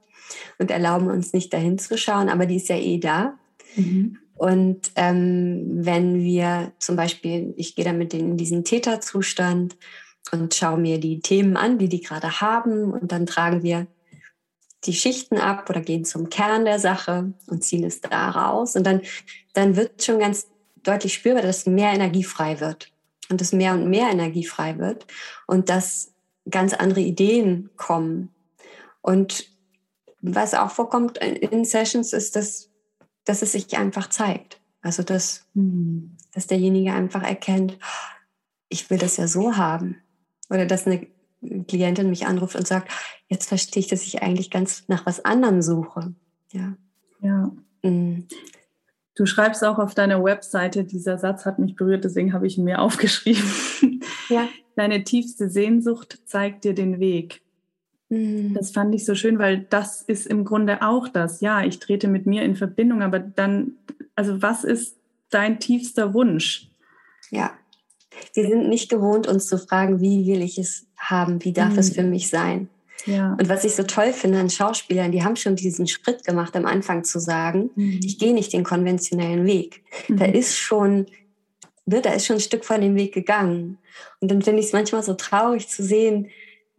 [0.59, 3.39] und erlauben uns nicht dahin zu schauen, aber die ist ja eh da.
[3.77, 4.19] Mhm.
[4.39, 9.77] Und ähm, wenn wir zum Beispiel, ich gehe dann mit denen in diesen Täterzustand
[10.31, 13.89] und schaue mir die Themen an, die die gerade haben, und dann tragen wir
[14.85, 18.77] die Schichten ab oder gehen zum Kern der Sache und ziehen es da raus.
[18.77, 19.03] Und dann,
[19.55, 20.47] dann wird schon ganz
[20.85, 22.93] deutlich spürbar, dass mehr Energie frei wird
[23.31, 25.05] und dass mehr und mehr Energie frei wird
[25.49, 26.13] und dass
[26.49, 28.31] ganz andere Ideen kommen.
[29.03, 29.51] Und
[30.21, 32.68] was auch vorkommt in Sessions ist, dass
[33.29, 34.61] dass es sich einfach zeigt.
[34.81, 36.17] Also dass, mhm.
[36.33, 37.79] dass derjenige einfach erkennt,
[38.69, 39.97] ich will das ja so haben.
[40.51, 41.07] Oder dass eine
[41.67, 42.91] Klientin mich anruft und sagt,
[43.29, 46.15] jetzt verstehe ich, dass ich eigentlich ganz nach was anderem suche.
[46.53, 46.77] Ja.
[47.21, 47.51] Ja.
[47.83, 48.27] Mhm.
[49.15, 52.65] Du schreibst auch auf deiner Webseite, dieser Satz hat mich berührt, deswegen habe ich ihn
[52.65, 54.01] mir aufgeschrieben.
[54.29, 54.49] Ja.
[54.77, 57.43] Deine tiefste Sehnsucht zeigt dir den Weg.
[58.09, 58.55] Mhm.
[58.55, 61.41] Das fand ich so schön, weil das ist im Grunde auch das.
[61.41, 63.73] Ja, ich trete mit mir in Verbindung, aber dann,
[64.15, 64.97] also was ist
[65.31, 66.71] dein tiefster Wunsch?
[67.31, 67.53] Ja,
[68.35, 71.79] wir sind nicht gewohnt, uns zu fragen, wie will ich es haben, wie darf mhm.
[71.79, 72.69] es für mich sein?
[73.07, 73.37] Ja.
[73.39, 76.67] Und was ich so toll finde an Schauspielern, die haben schon diesen Schritt gemacht, am
[76.67, 78.01] Anfang zu sagen, mhm.
[78.05, 79.83] ich gehe nicht den konventionellen Weg.
[80.09, 80.35] Da mhm.
[80.35, 81.07] ist schon,
[81.87, 83.79] ne, da ist schon ein Stück von dem Weg gegangen.
[84.21, 86.29] Und dann finde ich es manchmal so traurig zu sehen,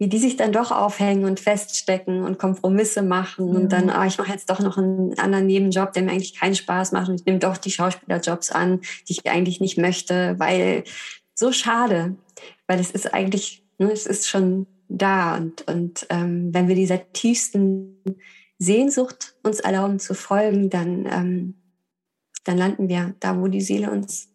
[0.00, 3.56] wie die sich dann doch aufhängen und feststecken und Kompromisse machen mhm.
[3.56, 6.54] und dann, ah, ich mache jetzt doch noch einen anderen Nebenjob, der mir eigentlich keinen
[6.54, 10.84] Spaß macht und ich nehme doch die Schauspielerjobs an, die ich eigentlich nicht möchte, weil
[11.34, 12.16] so schade,
[12.66, 17.12] weil es ist eigentlich, ne, es ist schon da und, und ähm, wenn wir dieser
[17.12, 18.02] tiefsten
[18.58, 21.54] Sehnsucht uns erlauben zu folgen, dann, ähm,
[22.44, 24.30] dann landen wir da, wo die Seele uns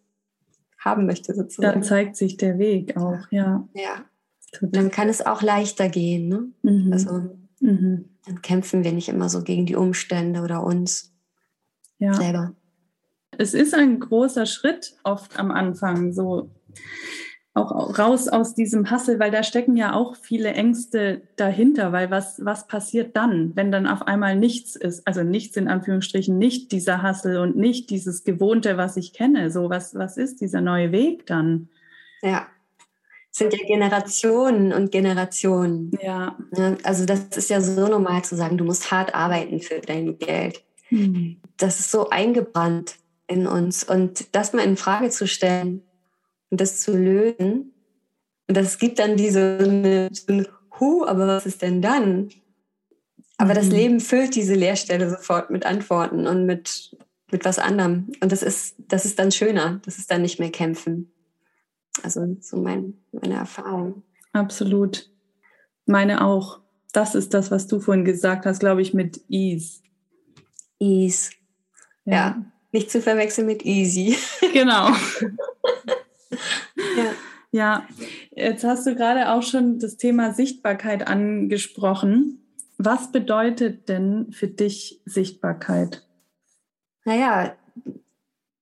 [0.78, 1.74] haben möchte sozusagen.
[1.74, 3.68] Dann zeigt sich der Weg auch, ja.
[3.74, 4.05] Ja.
[4.62, 6.28] Dann kann es auch leichter gehen.
[6.28, 6.47] Ne?
[6.62, 6.93] Mhm.
[6.93, 7.22] Also
[7.60, 8.10] mhm.
[8.26, 11.14] dann kämpfen wir nicht immer so gegen die Umstände oder uns
[11.99, 12.14] ja.
[12.14, 12.56] selber.
[13.38, 16.51] Es ist ein großer Schritt oft am Anfang, so
[17.56, 22.43] auch raus aus diesem Hassel, weil da stecken ja auch viele Ängste dahinter, weil was,
[22.43, 27.01] was passiert dann, wenn dann auf einmal nichts ist, also nichts in Anführungsstrichen, nicht dieser
[27.01, 31.26] Hassel und nicht dieses Gewohnte, was ich kenne, so was, was ist dieser neue Weg
[31.28, 31.70] dann?
[32.22, 32.47] Ja,
[33.38, 35.92] sind ja Generationen und Generationen.
[36.02, 36.38] Ja.
[36.84, 40.64] Also das ist ja so normal zu sagen, du musst hart arbeiten für dein Geld.
[40.90, 41.42] Mhm.
[41.58, 42.96] Das ist so eingebrannt
[43.28, 45.82] in uns und das mal in Frage zu stellen,
[46.50, 47.74] und das zu lösen.
[48.48, 50.10] Und das gibt dann diese so eine,
[50.80, 52.30] Hu, aber was ist denn dann?
[53.38, 53.56] Aber mhm.
[53.56, 56.96] das Leben füllt diese Leerstelle sofort mit Antworten und mit,
[57.32, 58.12] mit was anderem.
[58.22, 59.82] Und das ist, das ist dann schöner.
[59.84, 61.12] Das ist dann nicht mehr kämpfen.
[62.04, 64.04] Also so mein, meine Erfahrung.
[64.34, 65.10] Absolut.
[65.86, 66.60] Meine auch.
[66.91, 69.82] Das ist das, was du vorhin gesagt hast, glaube ich, mit Ease.
[70.80, 71.32] Ease.
[72.06, 72.14] Ja.
[72.14, 72.46] ja.
[72.72, 74.18] Nicht zu verwechseln mit Easy.
[74.54, 74.89] Genau.
[76.98, 77.14] ja.
[77.52, 77.88] ja,
[78.32, 82.41] jetzt hast du gerade auch schon das Thema Sichtbarkeit angesprochen.
[82.78, 86.06] Was bedeutet denn für dich Sichtbarkeit?
[87.06, 87.56] Naja,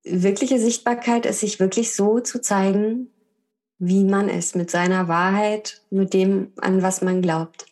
[0.04, 3.13] wirkliche Sichtbarkeit ist, sich wirklich so zu zeigen,
[3.80, 7.66] wie man ist, mit seiner Wahrheit, mit dem, an was man glaubt.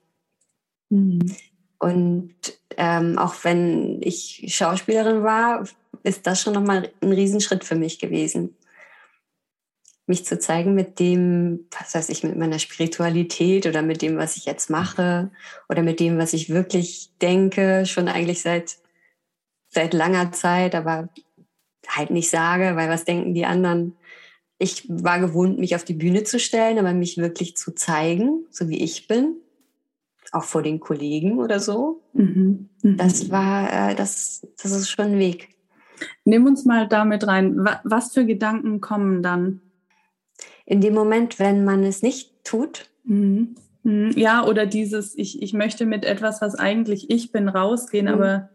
[0.89, 1.35] Mhm.
[1.79, 2.35] Und
[2.77, 5.67] ähm, auch wenn ich Schauspielerin war,
[6.03, 8.55] ist das schon nochmal ein Riesenschritt für mich gewesen
[10.11, 14.35] mich zu zeigen mit dem, was weiß ich, mit meiner Spiritualität oder mit dem, was
[14.35, 15.31] ich jetzt mache
[15.69, 18.77] oder mit dem, was ich wirklich denke, schon eigentlich seit,
[19.69, 21.09] seit langer Zeit, aber
[21.87, 23.95] halt nicht sage, weil was denken die anderen?
[24.61, 28.69] Ich war gewohnt, mich auf die Bühne zu stellen, aber mich wirklich zu zeigen, so
[28.69, 29.35] wie ich bin,
[30.31, 32.01] auch vor den Kollegen oder so.
[32.13, 32.69] Mhm.
[32.83, 32.97] Mhm.
[32.97, 35.49] Das war, äh, das, das ist schon ein Weg.
[36.25, 37.65] Nimm uns mal damit rein.
[37.83, 39.61] Was für Gedanken kommen dann?
[40.71, 42.89] in dem Moment, wenn man es nicht tut.
[43.03, 43.55] Mhm.
[43.83, 44.11] mhm.
[44.15, 48.13] Ja, oder dieses, ich, ich möchte mit etwas, was eigentlich ich bin, rausgehen, mhm.
[48.13, 48.49] aber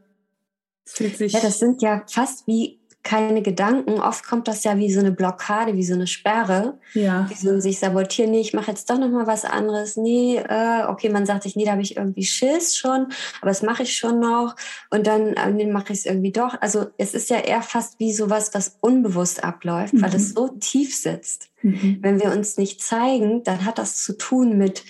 [0.87, 1.33] es fühlt sich.
[1.33, 4.01] Ja, das sind ja fast wie keine Gedanken.
[4.01, 6.77] Oft kommt das ja wie so eine Blockade, wie so eine Sperre.
[6.93, 7.31] Ja.
[7.31, 9.97] Wie so sich sabotieren, nee, ich mache jetzt doch nochmal was anderes.
[9.97, 13.07] Nee, äh, okay, man sagt sich, nee, da habe ich irgendwie Schiss schon,
[13.41, 14.57] aber das mache ich schon noch.
[14.91, 16.61] Und dann äh, mache ich es irgendwie doch.
[16.61, 20.03] Also es ist ja eher fast wie sowas, was unbewusst abläuft, mhm.
[20.03, 21.51] weil es so tief sitzt.
[21.63, 21.99] Mhm.
[22.01, 24.85] Wenn wir uns nicht zeigen, dann hat das zu tun mit,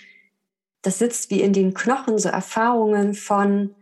[0.81, 3.75] das sitzt wie in den Knochen, so Erfahrungen von,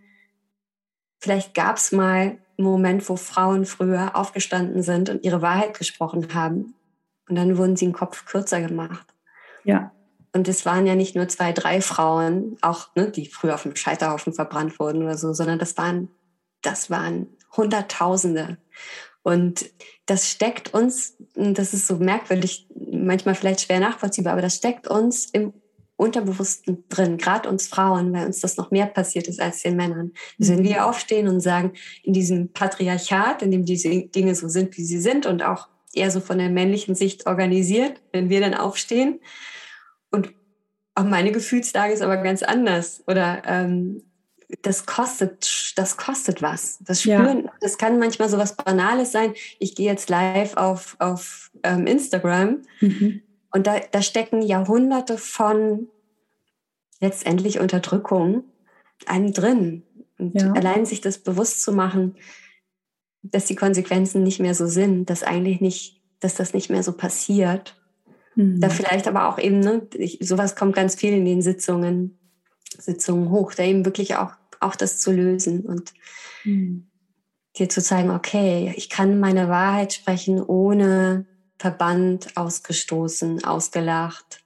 [1.20, 6.74] vielleicht gab es mal Moment, wo Frauen früher aufgestanden sind und ihre Wahrheit gesprochen haben.
[7.28, 9.06] Und dann wurden sie den Kopf kürzer gemacht.
[9.64, 9.92] Ja.
[10.32, 13.76] Und es waren ja nicht nur zwei, drei Frauen, auch ne, die früher auf dem
[13.76, 16.08] Scheiterhaufen verbrannt wurden oder so, sondern das waren,
[16.60, 18.58] das waren Hunderttausende.
[19.22, 19.70] Und
[20.06, 25.26] das steckt uns, das ist so merkwürdig, manchmal vielleicht schwer nachvollziehbar, aber das steckt uns
[25.30, 25.54] im
[26.04, 30.12] Unterbewussten drin, gerade uns Frauen, weil uns das noch mehr passiert ist als den Männern.
[30.38, 34.76] Also wenn wir aufstehen und sagen, in diesem Patriarchat, in dem diese Dinge so sind,
[34.76, 38.54] wie sie sind und auch eher so von der männlichen Sicht organisiert, wenn wir dann
[38.54, 39.20] aufstehen
[40.10, 40.32] und
[40.94, 44.02] auch meine Gefühlslage ist aber ganz anders oder ähm,
[44.62, 46.78] das kostet, das kostet was.
[46.80, 47.52] Das Spüren, ja.
[47.60, 49.34] das kann manchmal so was Banales sein.
[49.58, 53.22] Ich gehe jetzt live auf, auf ähm, Instagram mhm.
[53.54, 55.86] Und da, da stecken Jahrhunderte von
[57.04, 58.44] letztendlich Unterdrückung
[59.06, 59.82] einem drin.
[60.18, 60.52] Und ja.
[60.52, 62.16] allein sich das bewusst zu machen,
[63.22, 66.92] dass die Konsequenzen nicht mehr so sind, dass eigentlich nicht, dass das nicht mehr so
[66.92, 67.80] passiert.
[68.34, 68.60] Mhm.
[68.60, 72.18] Da vielleicht aber auch eben, ne, ich, sowas kommt ganz viel in den Sitzungen,
[72.78, 75.92] Sitzungen hoch, da eben wirklich auch, auch das zu lösen und
[76.44, 76.86] mhm.
[77.58, 81.26] dir zu zeigen, okay, ich kann meine Wahrheit sprechen, ohne
[81.58, 84.43] verbannt, ausgestoßen, ausgelacht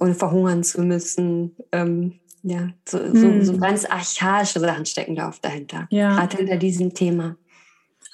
[0.00, 1.54] und verhungern zu müssen.
[1.72, 3.42] Ähm, ja, so, mm.
[3.44, 5.86] so, so, ganz archaische Sachen stecken da oft dahinter.
[5.90, 6.16] Ja.
[6.16, 7.36] Gerade hinter diesem Thema.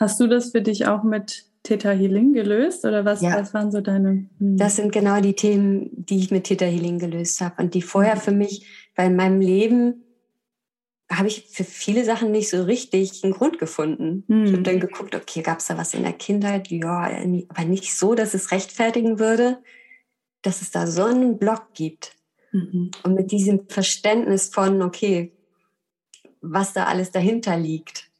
[0.01, 3.39] Hast du das für dich auch mit Theta Healing gelöst oder was, ja.
[3.39, 4.27] was waren so deine?
[4.39, 4.57] Hm.
[4.57, 8.17] Das sind genau die Themen, die ich mit Theta Healing gelöst habe und die vorher
[8.17, 8.67] für mich,
[8.97, 10.03] weil in meinem Leben
[11.11, 14.25] habe ich für viele Sachen nicht so richtig einen Grund gefunden.
[14.27, 14.45] Mhm.
[14.45, 16.69] Ich habe dann geguckt, okay, gab es da was in der Kindheit?
[16.69, 17.09] Ja,
[17.49, 19.59] aber nicht so, dass es rechtfertigen würde,
[20.47, 22.13] dass es da so einen Block gibt.
[22.53, 22.91] Mhm.
[23.03, 25.33] Und mit diesem Verständnis von, okay,
[26.41, 28.11] was da alles dahinter liegt.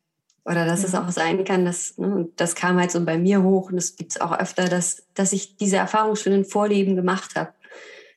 [0.45, 0.89] Oder dass ja.
[0.89, 3.97] es auch sein kann, dass, ne, das kam halt so bei mir hoch und es
[3.97, 7.53] gibt es auch öfter, dass, dass ich diese Erfahrung schon in Vorleben gemacht habe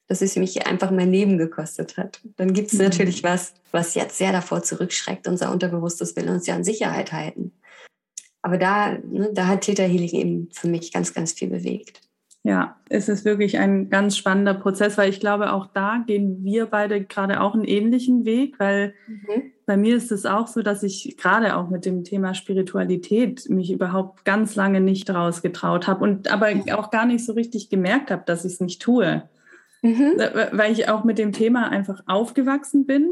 [0.09, 2.19] dass es mich einfach mein Leben gekostet hat.
[2.35, 2.85] Dann gibt es mhm.
[2.85, 5.27] natürlich was, was jetzt sehr davor zurückschreckt.
[5.27, 7.53] Unser Unterbewusstes will uns ja in Sicherheit halten.
[8.41, 12.01] Aber da, ne, da hat Theta Healing eben für mich ganz, ganz viel bewegt.
[12.43, 16.67] Ja, es ist wirklich ein ganz spannender Prozess, weil ich glaube, auch da gehen wir
[16.67, 19.51] beide gerade auch einen ähnlichen Weg, weil mhm.
[19.65, 23.71] bei mir ist es auch so, dass ich gerade auch mit dem Thema Spiritualität mich
[23.71, 28.23] überhaupt ganz lange nicht rausgetraut habe und aber auch gar nicht so richtig gemerkt habe,
[28.25, 29.23] dass ich es nicht tue.
[29.81, 30.13] Mhm.
[30.53, 33.09] Weil ich auch mit dem Thema einfach aufgewachsen bin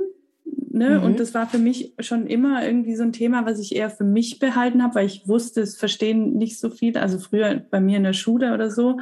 [0.69, 0.97] Ne?
[0.97, 1.03] Mhm.
[1.03, 4.03] Und das war für mich schon immer irgendwie so ein Thema, was ich eher für
[4.03, 7.97] mich behalten habe, weil ich wusste, es verstehen nicht so viele, also früher bei mir
[7.97, 8.99] in der Schule oder so.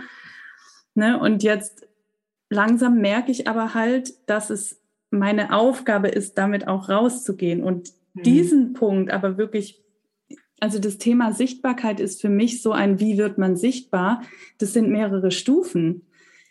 [0.94, 1.20] Ne?
[1.20, 1.88] Und jetzt
[2.50, 7.64] langsam merke ich aber halt, dass es meine Aufgabe ist, damit auch rauszugehen.
[7.64, 8.24] Und mhm.
[8.24, 9.82] diesen Punkt aber wirklich,
[10.60, 14.22] also das Thema Sichtbarkeit ist für mich so ein, wie wird man sichtbar?
[14.58, 16.04] Das sind mehrere Stufen.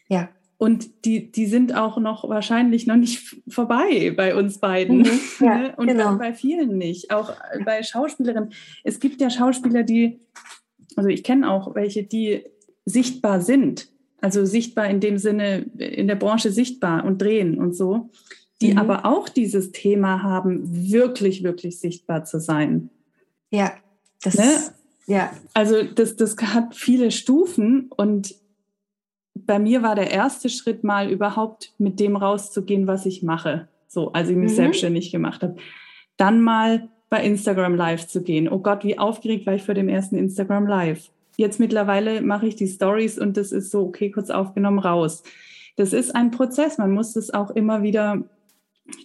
[0.08, 0.28] Ja.
[0.56, 4.98] Und die, die sind auch noch wahrscheinlich noch nicht vorbei bei uns beiden.
[4.98, 5.74] Mhm, ja, ne?
[5.76, 6.16] und genau.
[6.16, 7.10] bei vielen nicht.
[7.10, 7.32] Auch
[7.64, 8.52] bei Schauspielerinnen.
[8.84, 10.20] Es gibt ja Schauspieler, die,
[10.96, 12.44] also ich kenne auch welche, die
[12.84, 13.88] sichtbar sind.
[14.20, 18.10] Also sichtbar in dem Sinne, in der Branche sichtbar und drehen und so.
[18.62, 18.78] Die mhm.
[18.78, 22.90] aber auch dieses Thema haben, wirklich, wirklich sichtbar zu sein.
[23.50, 23.72] Ja,
[24.22, 24.50] das ne?
[25.06, 25.32] ja.
[25.52, 28.34] Also das, das hat viele Stufen und
[29.46, 33.68] bei mir war der erste Schritt mal überhaupt mit dem rauszugehen, was ich mache.
[33.88, 34.56] So, als ich mich mhm.
[34.56, 35.56] selbstständig gemacht habe.
[36.16, 38.48] Dann mal bei Instagram Live zu gehen.
[38.48, 41.10] Oh Gott, wie aufgeregt war ich für den ersten Instagram Live.
[41.36, 45.22] Jetzt mittlerweile mache ich die Stories und das ist so, okay, kurz aufgenommen, raus.
[45.76, 46.78] Das ist ein Prozess.
[46.78, 48.22] Man muss es auch immer wieder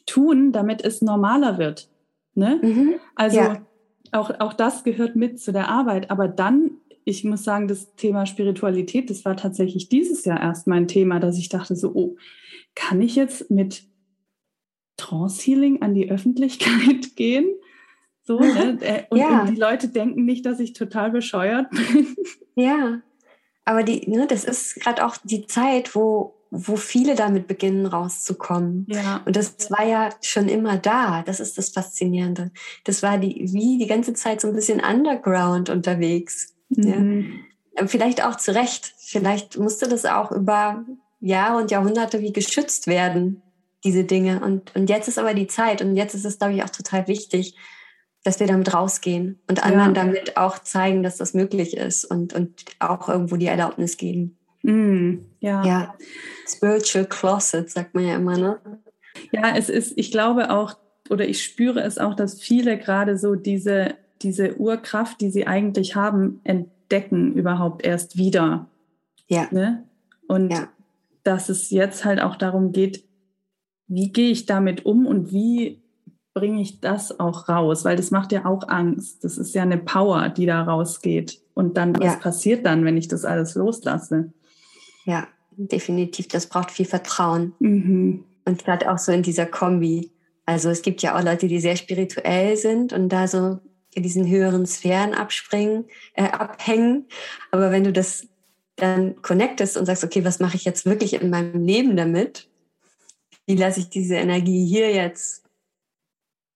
[0.05, 1.89] tun, damit es normaler wird.
[2.35, 2.59] Ne?
[2.61, 2.93] Mhm.
[3.15, 3.61] Also ja.
[4.11, 6.11] auch, auch das gehört mit zu der Arbeit.
[6.11, 6.71] Aber dann
[7.09, 11.37] ich muss sagen, das Thema Spiritualität, das war tatsächlich dieses Jahr erst mein Thema, dass
[11.37, 12.15] ich dachte so, oh,
[12.75, 13.83] kann ich jetzt mit
[14.95, 17.49] Trance Healing an die Öffentlichkeit gehen?
[18.23, 18.77] So, ne?
[18.81, 19.41] Äh, und, ja.
[19.41, 22.15] und, die Leute denken nicht, dass ich total bescheuert bin.
[22.55, 23.01] Ja,
[23.65, 28.87] aber die, ne, das ist gerade auch die Zeit, wo, wo viele damit beginnen rauszukommen.
[28.89, 29.21] Ja.
[29.25, 31.21] Und das war ja schon immer da.
[31.23, 32.51] Das ist das Faszinierende.
[32.83, 36.55] Das war die, wie die ganze Zeit so ein bisschen underground unterwegs.
[36.69, 37.45] Mhm.
[37.77, 37.87] Ja.
[37.87, 38.93] Vielleicht auch zu Recht.
[38.97, 40.85] Vielleicht musste das auch über
[41.19, 43.41] Jahre und Jahrhunderte wie geschützt werden,
[43.83, 44.41] diese Dinge.
[44.41, 47.07] Und, und jetzt ist aber die Zeit und jetzt ist es, glaube ich, auch total
[47.07, 47.55] wichtig,
[48.23, 50.03] dass wir damit rausgehen und anderen ja.
[50.03, 54.37] damit auch zeigen, dass das möglich ist und, und auch irgendwo die Erlaubnis geben.
[54.61, 55.63] Mm, ja.
[55.63, 55.95] ja.
[56.47, 58.59] Spiritual Closet, sagt man ja immer, ne?
[59.31, 60.75] Ja, es ist, ich glaube auch,
[61.09, 65.95] oder ich spüre es auch, dass viele gerade so diese diese Urkraft, die sie eigentlich
[65.95, 68.67] haben, entdecken überhaupt erst wieder.
[69.27, 69.47] Ja.
[69.51, 69.83] Ne?
[70.27, 70.67] Und ja.
[71.23, 73.03] dass es jetzt halt auch darum geht,
[73.87, 75.81] wie gehe ich damit um und wie
[76.33, 77.85] bringe ich das auch raus?
[77.85, 79.23] Weil das macht ja auch Angst.
[79.23, 81.41] Das ist ja eine Power, die da rausgeht.
[81.53, 82.01] Und dann, ja.
[82.01, 84.31] was passiert dann, wenn ich das alles loslasse?
[85.05, 86.27] Ja, definitiv.
[86.27, 87.53] Das braucht viel Vertrauen.
[87.59, 88.23] Mhm.
[88.45, 90.11] Und gerade auch so in dieser Kombi.
[90.45, 93.59] Also es gibt ja auch Leute, die sehr spirituell sind und da so
[93.93, 97.07] in diesen höheren Sphären abspringen, äh, abhängen.
[97.51, 98.27] Aber wenn du das
[98.75, 102.49] dann connectest und sagst, okay, was mache ich jetzt wirklich in meinem Leben damit?
[103.45, 105.43] Wie lasse ich diese Energie hier jetzt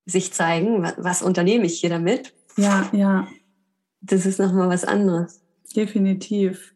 [0.05, 0.84] sich zeigen?
[0.84, 2.34] Was, was unternehme ich hier damit?
[2.57, 3.27] Ja, ja.
[4.01, 5.41] Das ist nochmal was anderes.
[5.75, 6.75] Definitiv.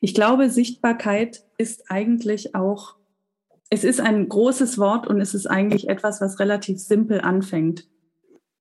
[0.00, 2.96] Ich glaube, Sichtbarkeit ist eigentlich auch,
[3.70, 7.88] es ist ein großes Wort und es ist eigentlich etwas, was relativ simpel anfängt.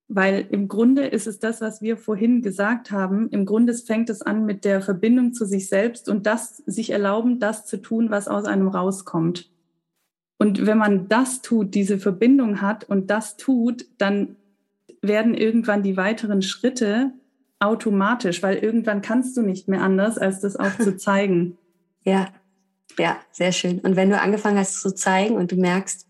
[0.07, 3.29] Weil im Grunde ist es das, was wir vorhin gesagt haben.
[3.29, 7.39] Im Grunde fängt es an mit der Verbindung zu sich selbst und das sich erlauben,
[7.39, 9.49] das zu tun, was aus einem rauskommt.
[10.37, 14.35] Und wenn man das tut, diese Verbindung hat und das tut, dann
[15.01, 17.13] werden irgendwann die weiteren Schritte
[17.59, 21.57] automatisch, weil irgendwann kannst du nicht mehr anders, als das auch zu zeigen.
[22.03, 22.27] Ja,
[22.97, 23.79] ja, sehr schön.
[23.79, 26.07] Und wenn du angefangen hast zu zeigen und du merkst,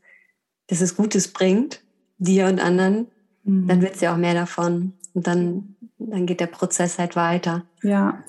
[0.68, 1.84] dass es Gutes bringt,
[2.18, 3.08] dir und anderen,
[3.44, 3.68] Mhm.
[3.68, 4.94] Dann wird sie auch mehr davon.
[5.14, 7.66] Und dann, dann geht der Prozess halt weiter.
[7.84, 8.24] Ja,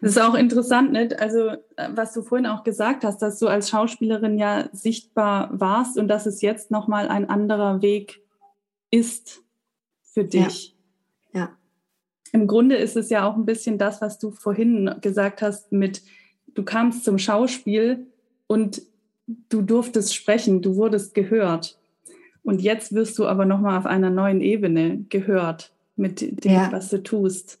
[0.00, 1.08] das ist auch interessant, ne?
[1.18, 1.52] Also,
[1.94, 6.26] was du vorhin auch gesagt hast, dass du als Schauspielerin ja sichtbar warst und dass
[6.26, 8.20] es jetzt nochmal ein anderer Weg
[8.90, 9.42] ist
[10.02, 10.76] für dich.
[11.32, 11.40] Ja.
[11.40, 11.50] ja.
[12.32, 16.02] Im Grunde ist es ja auch ein bisschen das, was du vorhin gesagt hast mit,
[16.54, 18.06] du kamst zum Schauspiel
[18.46, 18.82] und
[19.26, 21.75] du durftest sprechen, du wurdest gehört.
[22.46, 26.70] Und jetzt wirst du aber nochmal auf einer neuen Ebene gehört mit dem, ja.
[26.70, 27.58] was du tust.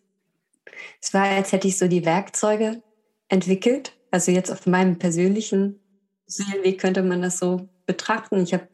[1.02, 2.82] Es war, als hätte ich so die Werkzeuge
[3.28, 3.96] entwickelt.
[4.12, 5.80] Also jetzt auf meinem persönlichen
[6.26, 8.40] Seelenweg könnte man das so betrachten.
[8.44, 8.68] Ich habe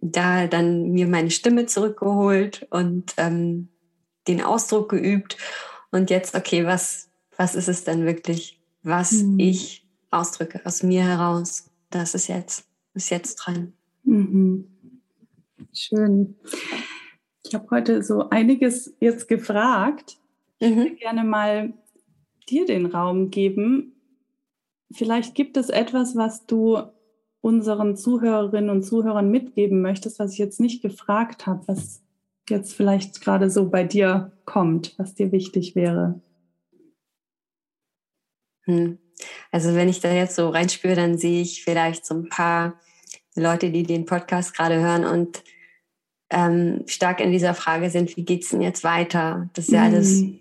[0.00, 3.68] da dann mir meine Stimme zurückgeholt und ähm,
[4.28, 5.38] den Ausdruck geübt.
[5.90, 9.38] Und jetzt, okay, was, was ist es denn wirklich, was mhm.
[9.38, 11.70] ich ausdrücke, aus mir heraus.
[11.88, 13.72] Das ist jetzt, ist jetzt dran.
[14.04, 14.75] Mhm.
[15.72, 16.36] Schön.
[17.44, 20.18] Ich habe heute so einiges jetzt gefragt.
[20.58, 20.76] Ich mhm.
[20.76, 21.74] würde gerne mal
[22.48, 23.92] dir den Raum geben.
[24.92, 26.82] Vielleicht gibt es etwas, was du
[27.40, 32.02] unseren Zuhörerinnen und Zuhörern mitgeben möchtest, was ich jetzt nicht gefragt habe, was
[32.48, 36.20] jetzt vielleicht gerade so bei dir kommt, was dir wichtig wäre.
[38.62, 38.98] Hm.
[39.50, 42.80] Also wenn ich da jetzt so reinspüre, dann sehe ich vielleicht so ein paar
[43.40, 45.42] Leute, die den Podcast gerade hören und
[46.30, 49.48] ähm, stark in dieser Frage sind, wie geht es denn jetzt weiter?
[49.54, 50.40] Das ist ja alles mhm.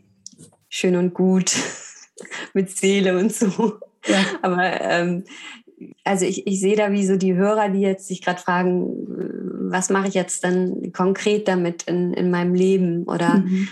[0.69, 1.55] schön und gut
[2.53, 3.79] mit Seele und so.
[4.05, 4.23] Ja.
[4.41, 5.23] Aber ähm,
[6.03, 9.89] also ich, ich sehe da wie so die Hörer, die jetzt sich gerade fragen, was
[9.89, 13.03] mache ich jetzt dann konkret damit in, in meinem Leben?
[13.03, 13.67] Oder mhm.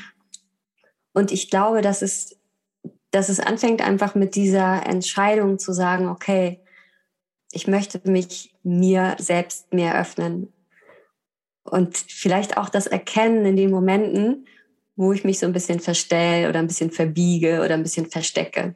[1.14, 2.38] und ich glaube, dass es,
[3.12, 6.63] dass es anfängt einfach mit dieser Entscheidung zu sagen, okay,
[7.54, 10.52] ich möchte mich mir selbst mehr öffnen
[11.64, 14.48] und vielleicht auch das Erkennen in den Momenten,
[14.96, 18.76] wo ich mich so ein bisschen verstelle oder ein bisschen verbiege oder ein bisschen verstecke.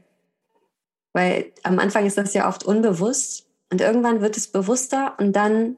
[1.14, 5.78] Weil am Anfang ist das ja oft unbewusst und irgendwann wird es bewusster und dann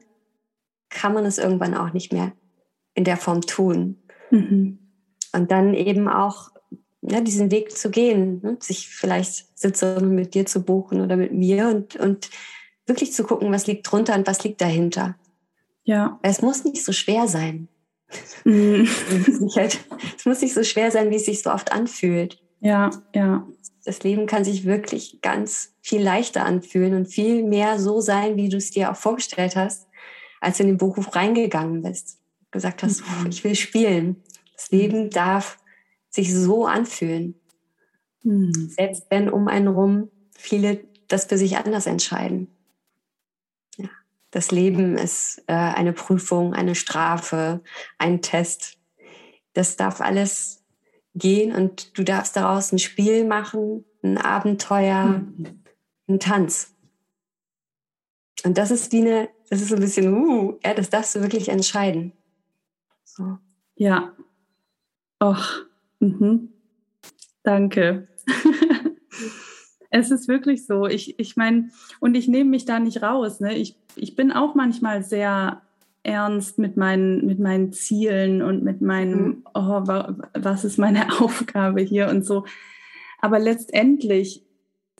[0.90, 2.32] kann man es irgendwann auch nicht mehr
[2.94, 4.02] in der Form tun.
[4.30, 4.78] Mhm.
[5.32, 6.50] Und dann eben auch
[7.02, 8.58] ja, diesen Weg zu gehen, ne?
[8.60, 12.28] sich vielleicht Sitzungen mit dir zu buchen oder mit mir und, und
[12.90, 15.16] wirklich zu gucken, was liegt drunter und was liegt dahinter.
[15.84, 16.18] Ja.
[16.22, 17.68] Es muss nicht so schwer sein.
[18.44, 18.86] Mhm.
[19.56, 19.80] Halt,
[20.18, 22.42] es muss nicht so schwer sein, wie es sich so oft anfühlt.
[22.60, 23.46] Ja, ja.
[23.84, 28.50] Das Leben kann sich wirklich ganz viel leichter anfühlen und viel mehr so sein, wie
[28.50, 29.86] du es dir auch vorgestellt hast,
[30.40, 32.18] als du in den Beruf reingegangen bist.
[32.50, 33.30] Gesagt hast, mhm.
[33.30, 34.22] ich will spielen.
[34.54, 35.58] Das Leben darf
[36.10, 37.36] sich so anfühlen.
[38.22, 38.52] Mhm.
[38.76, 42.48] Selbst wenn um einen rum viele das für sich anders entscheiden
[44.30, 47.60] das Leben ist äh, eine Prüfung, eine Strafe,
[47.98, 48.78] ein Test.
[49.54, 50.62] Das darf alles
[51.14, 55.62] gehen und du darfst daraus ein Spiel machen, ein Abenteuer, mhm.
[56.08, 56.74] ein Tanz.
[58.44, 61.20] Und das ist wie eine, das ist so ein bisschen, uh, ja, das darfst du
[61.20, 62.12] wirklich entscheiden.
[63.04, 63.38] So.
[63.74, 64.12] Ja.
[65.22, 65.66] Och,
[65.98, 66.52] mhm.
[67.42, 68.08] danke.
[69.90, 70.86] Es ist wirklich so.
[70.86, 73.40] Ich, ich meine, und ich nehme mich da nicht raus.
[73.40, 73.56] Ne?
[73.56, 75.62] Ich, ich bin auch manchmal sehr
[76.02, 79.44] ernst mit meinen, mit meinen Zielen und mit meinem, mhm.
[79.54, 79.82] oh,
[80.34, 82.44] was ist meine Aufgabe hier und so.
[83.20, 84.44] Aber letztendlich,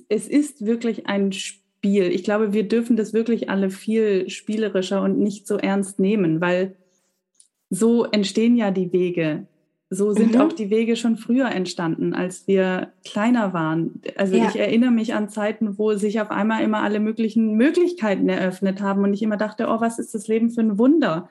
[0.08, 2.04] es ist wirklich ein Spiel.
[2.04, 6.76] Ich glaube, wir dürfen das wirklich alle viel spielerischer und nicht so ernst nehmen, weil
[7.70, 9.46] so entstehen ja die Wege
[9.92, 10.40] so sind mhm.
[10.40, 14.00] auch die Wege schon früher entstanden, als wir kleiner waren.
[14.16, 14.48] Also ja.
[14.48, 19.02] ich erinnere mich an Zeiten, wo sich auf einmal immer alle möglichen Möglichkeiten eröffnet haben
[19.02, 21.28] und ich immer dachte, oh, was ist das Leben für ein Wunder?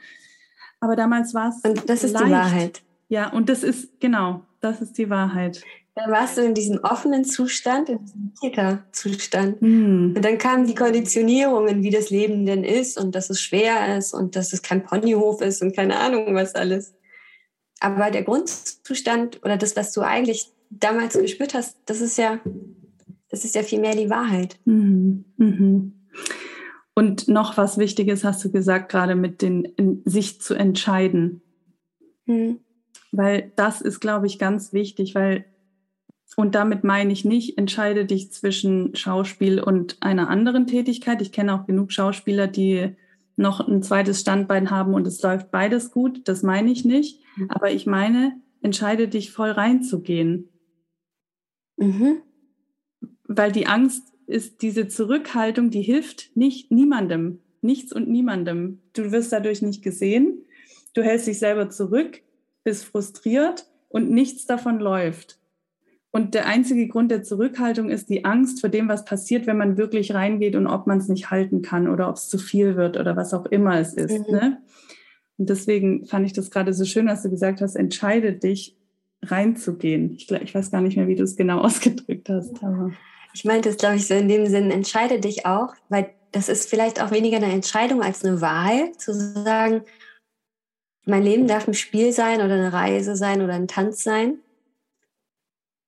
[0.82, 1.70] Aber damals war es.
[1.70, 2.26] Und das ist leicht.
[2.26, 2.82] die Wahrheit.
[3.08, 5.64] Ja, und das ist, genau, das ist die Wahrheit.
[5.96, 9.62] Dann warst du in diesem offenen Zustand, in diesem Täterzustand.
[9.62, 10.14] Mhm.
[10.18, 14.14] Und dann kamen die Konditionierungen, wie das Leben denn ist und dass es schwer ist
[14.14, 16.94] und dass es kein Ponyhof ist und keine Ahnung was alles.
[17.80, 22.40] Aber der Grundzustand oder das, was du eigentlich damals gespürt hast, das ist ja,
[23.30, 24.60] das ist ja viel mehr die Wahrheit.
[24.66, 25.26] Mhm.
[25.38, 25.94] Mhm.
[26.94, 31.42] Und noch was Wichtiges hast du gesagt, gerade mit den, sich zu entscheiden.
[32.26, 32.60] Mhm.
[33.12, 35.46] Weil das ist, glaube ich, ganz wichtig, weil,
[36.36, 41.22] und damit meine ich nicht, entscheide dich zwischen Schauspiel und einer anderen Tätigkeit.
[41.22, 42.96] Ich kenne auch genug Schauspieler, die
[43.38, 46.28] noch ein zweites Standbein haben und es läuft beides gut.
[46.28, 47.24] Das meine ich nicht.
[47.48, 50.50] Aber ich meine, entscheide dich voll reinzugehen.
[51.78, 52.22] Mhm.
[53.24, 58.82] Weil die Angst ist diese Zurückhaltung, die hilft nicht niemandem, nichts und niemandem.
[58.94, 60.46] Du wirst dadurch nicht gesehen,
[60.94, 62.22] du hältst dich selber zurück,
[62.64, 65.40] bist frustriert und nichts davon läuft.
[66.12, 69.78] Und der einzige Grund der Zurückhaltung ist die Angst vor dem, was passiert, wenn man
[69.78, 72.98] wirklich reingeht und ob man es nicht halten kann oder ob es zu viel wird
[72.98, 74.28] oder was auch immer es ist.
[74.28, 74.36] Mhm.
[74.36, 74.62] Ne?
[75.40, 78.76] Und deswegen fand ich das gerade so schön, dass du gesagt hast, entscheide dich,
[79.22, 80.14] reinzugehen.
[80.14, 82.64] Ich, ich weiß gar nicht mehr, wie du es genau ausgedrückt hast.
[82.64, 82.92] Aber.
[83.34, 86.70] Ich meinte es, glaube ich, so in dem Sinn, entscheide dich auch, weil das ist
[86.70, 89.82] vielleicht auch weniger eine Entscheidung als eine Wahl, zu sagen,
[91.06, 94.40] mein Leben darf ein Spiel sein oder eine Reise sein oder ein Tanz sein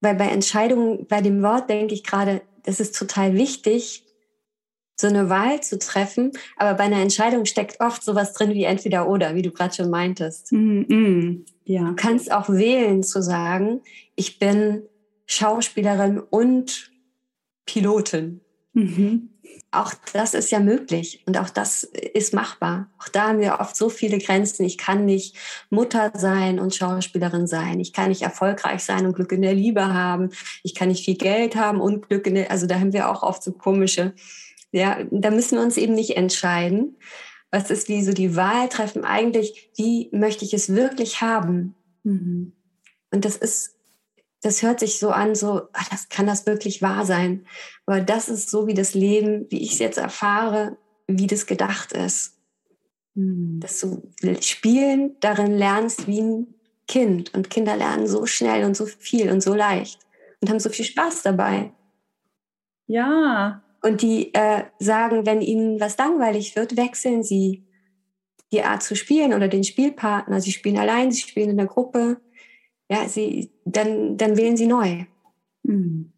[0.02, 4.04] weil bei Entscheidungen, bei dem Wort denke ich gerade, das ist total wichtig,
[5.02, 6.32] so eine Wahl zu treffen.
[6.58, 9.90] Aber bei einer Entscheidung steckt oft sowas drin wie entweder oder, wie du gerade schon
[9.90, 10.52] meintest.
[10.52, 11.84] Mm, mm, ja.
[11.84, 13.82] Du kannst auch wählen zu sagen,
[14.16, 14.84] ich bin
[15.26, 16.92] Schauspielerin und
[17.66, 18.42] Pilotin.
[18.74, 19.30] Mhm.
[19.74, 22.90] Auch das ist ja möglich und auch das ist machbar.
[23.00, 24.66] Auch da haben wir oft so viele Grenzen.
[24.66, 25.38] Ich kann nicht
[25.70, 27.80] Mutter sein und Schauspielerin sein.
[27.80, 30.32] Ich kann nicht erfolgreich sein und Glück in der Liebe haben.
[30.64, 33.24] Ich kann nicht viel Geld haben und Glück in der, also da haben wir auch
[33.24, 34.14] oft so komische,
[34.72, 36.98] ja, da müssen wir uns eben nicht entscheiden.
[37.52, 41.76] Was ist wie so die Wahl treffen eigentlich, wie möchte ich es wirklich haben?
[42.04, 42.54] Mhm.
[43.12, 43.76] Und das ist
[44.42, 47.46] das hört sich so an, so, ach, das kann das wirklich wahr sein.
[47.86, 51.94] Aber das ist so wie das Leben, wie ich es jetzt erfahre, wie das gedacht
[51.94, 52.38] ist.
[53.16, 53.60] Hm.
[53.62, 54.02] Dass du
[54.42, 56.56] spielen darin lernst wie ein
[56.88, 57.34] Kind.
[57.36, 60.00] Und Kinder lernen so schnell und so viel und so leicht
[60.42, 61.72] und haben so viel Spaß dabei.
[62.88, 63.64] Ja.
[63.82, 67.66] Und die äh, sagen, wenn ihnen was langweilig wird, wechseln sie
[68.52, 70.42] die Art zu spielen oder den Spielpartner.
[70.42, 72.22] Sie spielen allein, sie spielen in der Gruppe
[72.92, 75.06] ja, sie, dann, dann wählen sie neu.
[75.64, 76.12] Mhm.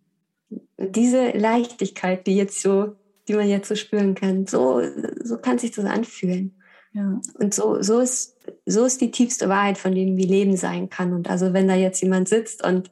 [0.80, 2.96] Diese Leichtigkeit, die jetzt so,
[3.28, 4.82] die man jetzt so spüren kann, so,
[5.24, 6.60] so kann sich das anfühlen.
[6.94, 7.22] Ja.
[7.36, 11.14] Und so, so, ist, so ist die tiefste Wahrheit, von dem wie Leben sein kann.
[11.14, 12.90] Und also wenn da jetzt jemand sitzt und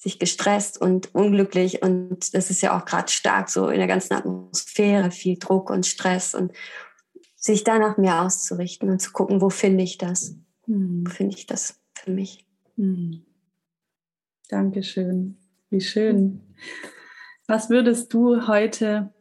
[0.00, 4.14] sich gestresst und unglücklich und das ist ja auch gerade stark so in der ganzen
[4.14, 6.52] Atmosphäre, viel Druck und Stress und
[7.36, 10.36] sich danach mehr auszurichten und zu gucken, wo finde ich das?
[10.64, 11.04] Hm.
[11.06, 12.46] Wo finde ich das für mich?
[12.76, 13.26] Hm.
[14.48, 15.36] Dankeschön.
[15.68, 16.40] Wie schön.
[17.46, 19.12] Was würdest du heute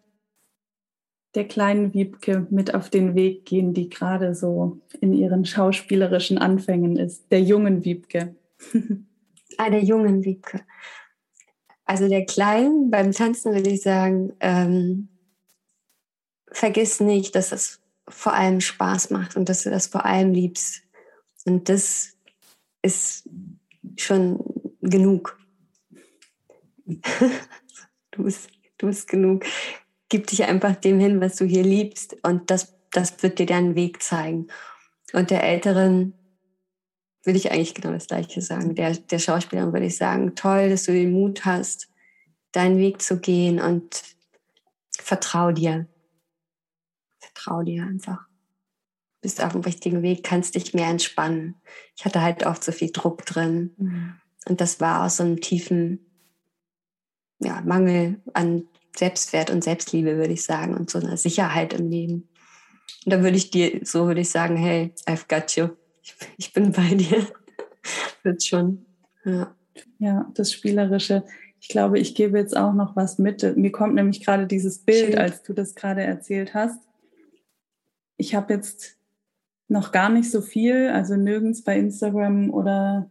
[1.35, 6.95] der kleinen Wiebke mit auf den Weg gehen, die gerade so in ihren schauspielerischen Anfängen
[6.95, 7.29] ist?
[7.31, 8.35] Der jungen Wiebke.
[9.57, 10.61] ah, der jungen Wiebke.
[11.89, 15.07] Also der Kleinen beim Tanzen würde ich sagen, ähm,
[16.51, 20.83] vergiss nicht, dass es vor allem Spaß macht und dass du das vor allem liebst.
[21.45, 22.15] Und das
[22.83, 23.27] ist
[23.97, 24.39] schon
[24.81, 25.39] genug.
[26.85, 29.45] du, bist, du bist genug.
[30.09, 33.73] Gib dich einfach dem hin, was du hier liebst und das, das wird dir deinen
[33.73, 34.45] Weg zeigen.
[35.11, 36.13] Und der Älteren
[37.23, 38.75] würde ich eigentlich genau das Gleiche sagen.
[38.75, 41.89] Der, der Schauspielerin würde ich sagen, toll, dass du den Mut hast,
[42.51, 44.01] deinen Weg zu gehen und
[44.91, 45.87] vertrau dir.
[47.19, 48.29] Vertrau dir einfach
[49.21, 51.55] bist auf dem richtigen Weg, kannst dich mehr entspannen.
[51.97, 53.73] Ich hatte halt oft so viel Druck drin.
[53.77, 54.13] Mhm.
[54.47, 55.99] Und das war aus so einem tiefen
[57.39, 62.29] ja, Mangel an Selbstwert und Selbstliebe, würde ich sagen, und so einer Sicherheit im Leben.
[63.05, 65.69] Und da würde ich dir, so würde ich sagen, hey, I've got you.
[66.37, 67.27] Ich, bin bei dir.
[68.23, 68.85] Wird schon.
[69.25, 69.55] Ja.
[69.99, 71.23] ja, das Spielerische.
[71.59, 73.57] Ich glaube, ich gebe jetzt auch noch was mit.
[73.57, 75.17] Mir kommt nämlich gerade dieses Bild, Schön.
[75.17, 76.79] als du das gerade erzählt hast.
[78.17, 78.97] Ich habe jetzt
[79.67, 83.09] noch gar nicht so viel, also nirgends bei Instagram oder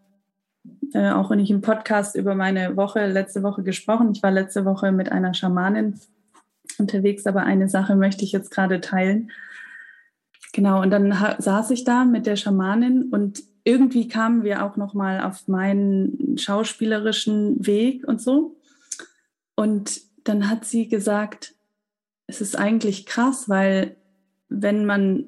[0.93, 4.13] äh, auch wenn ich im Podcast über meine Woche, letzte Woche gesprochen.
[4.13, 5.99] Ich war letzte Woche mit einer Schamanin
[6.79, 9.31] unterwegs, aber eine Sache möchte ich jetzt gerade teilen.
[10.59, 14.93] Genau, und dann saß ich da mit der Schamanin und irgendwie kamen wir auch noch
[14.93, 18.57] mal auf meinen schauspielerischen Weg und so.
[19.55, 21.55] Und dann hat sie gesagt,
[22.27, 23.99] es ist eigentlich krass, weil
[24.49, 25.27] wenn man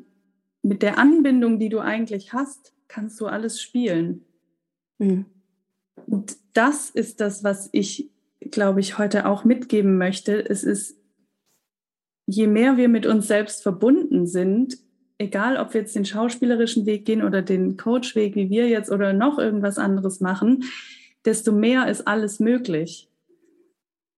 [0.62, 4.24] mit der Anbindung, die du eigentlich hast, kannst du alles spielen.
[4.98, 5.26] Mhm.
[6.08, 8.10] Und das ist das, was ich,
[8.40, 10.44] glaube ich, heute auch mitgeben möchte.
[10.44, 10.98] Es ist,
[12.26, 14.76] je mehr wir mit uns selbst verbunden sind,
[15.20, 19.12] egal ob wir jetzt den schauspielerischen Weg gehen oder den Coachweg, wie wir jetzt oder
[19.12, 20.64] noch irgendwas anderes machen,
[21.24, 23.08] desto mehr ist alles möglich.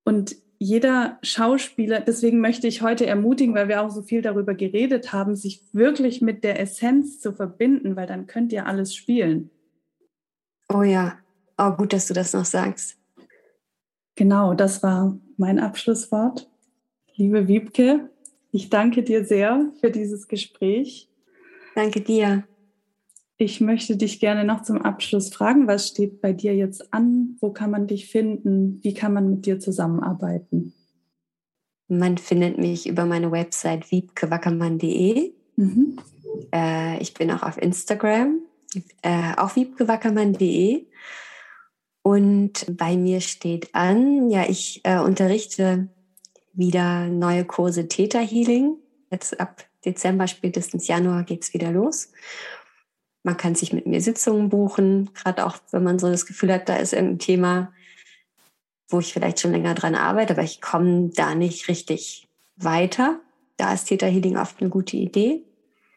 [0.04, 5.12] Und jeder Schauspieler, deswegen möchte ich heute ermutigen, weil wir auch so viel darüber geredet
[5.12, 9.50] haben, sich wirklich mit der Essenz zu verbinden, weil dann könnt ihr alles spielen.
[10.72, 11.18] Oh ja,
[11.58, 12.96] oh gut, dass du das noch sagst.
[14.14, 16.48] Genau, das war mein Abschlusswort.
[17.16, 18.08] Liebe Wiebke,
[18.52, 21.08] ich danke dir sehr für dieses Gespräch.
[21.74, 22.44] Danke dir.
[23.38, 27.36] Ich möchte dich gerne noch zum Abschluss fragen, was steht bei dir jetzt an?
[27.40, 28.78] Wo kann man dich finden?
[28.82, 30.74] Wie kann man mit dir zusammenarbeiten?
[31.88, 35.32] Man findet mich über meine Website wiebkewackermann.de.
[35.56, 35.98] Mhm.
[36.54, 38.40] Äh, ich bin auch auf Instagram,
[39.02, 40.86] äh, auch wiebkewackermann.de.
[42.02, 45.88] Und bei mir steht an, ja, ich äh, unterrichte
[46.52, 48.76] wieder neue Kurse Theta Healing.
[49.10, 52.12] Jetzt ab Dezember, spätestens Januar geht es wieder los.
[53.22, 56.68] Man kann sich mit mir Sitzungen buchen, gerade auch wenn man so das Gefühl hat,
[56.68, 57.72] da ist irgendein Thema,
[58.88, 63.20] wo ich vielleicht schon länger dran arbeite, aber ich komme da nicht richtig weiter.
[63.56, 65.44] Da ist Theta Healing oft eine gute Idee.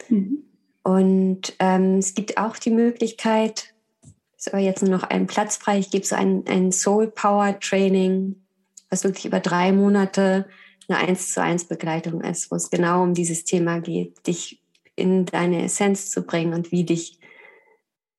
[0.09, 0.43] Mhm.
[0.83, 3.73] Und ähm, es gibt auch die Möglichkeit,
[4.37, 7.59] ist aber jetzt nur noch ein Platz frei, ich gebe so ein, ein Soul Power
[7.59, 8.44] Training,
[8.89, 10.45] was wirklich über drei Monate
[10.87, 14.61] eine eins zu eins Begleitung ist, wo es genau um dieses Thema geht, dich
[14.95, 17.19] in deine Essenz zu bringen und wie dich,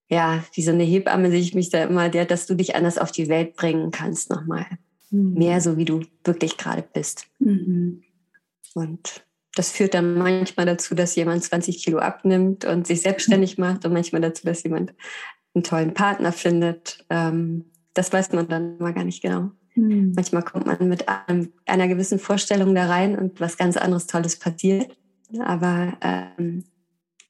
[0.09, 2.99] ja, wie so eine Hebamme sehe ich mich da immer, der, dass du dich anders
[2.99, 4.67] auf die Welt bringen kannst nochmal.
[5.11, 5.35] Mhm.
[5.35, 7.27] Mehr so, wie du wirklich gerade bist.
[7.39, 8.03] Mhm.
[8.75, 13.85] Und das führt dann manchmal dazu, dass jemand 20 Kilo abnimmt und sich selbstständig macht
[13.85, 14.93] und manchmal dazu, dass jemand
[15.55, 17.05] einen tollen Partner findet.
[17.09, 17.65] Ähm,
[17.95, 19.53] das weiß man dann mal gar nicht genau.
[19.77, 20.13] Mhm.
[20.17, 24.39] Manchmal kommt man mit einem, einer gewissen Vorstellung da rein und was ganz anderes Tolles
[24.39, 24.97] passiert.
[25.41, 26.65] Aber ähm,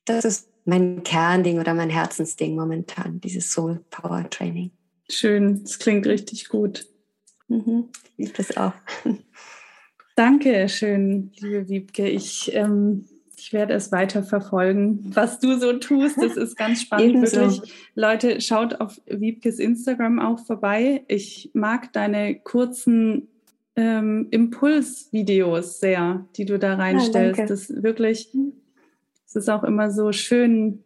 [0.04, 4.70] das ist mein Kernding oder mein Herzensding momentan, dieses Soul Power Training.
[5.08, 6.86] Schön, das klingt richtig gut.
[7.48, 8.72] Mhm, ich das auch.
[10.16, 12.08] Danke schön, liebe Wiebke.
[12.08, 13.06] Ich, ähm,
[13.46, 16.20] ich werde es weiter verfolgen, was du so tust.
[16.20, 17.62] Das ist ganz spannend, wirklich.
[17.94, 21.04] Leute, schaut auf Wiebkes Instagram auch vorbei.
[21.06, 23.28] Ich mag deine kurzen
[23.76, 27.38] ähm, Impulsvideos sehr, die du da reinstellst.
[27.38, 28.34] Ja, das wirklich,
[29.24, 30.82] es ist auch immer so schön.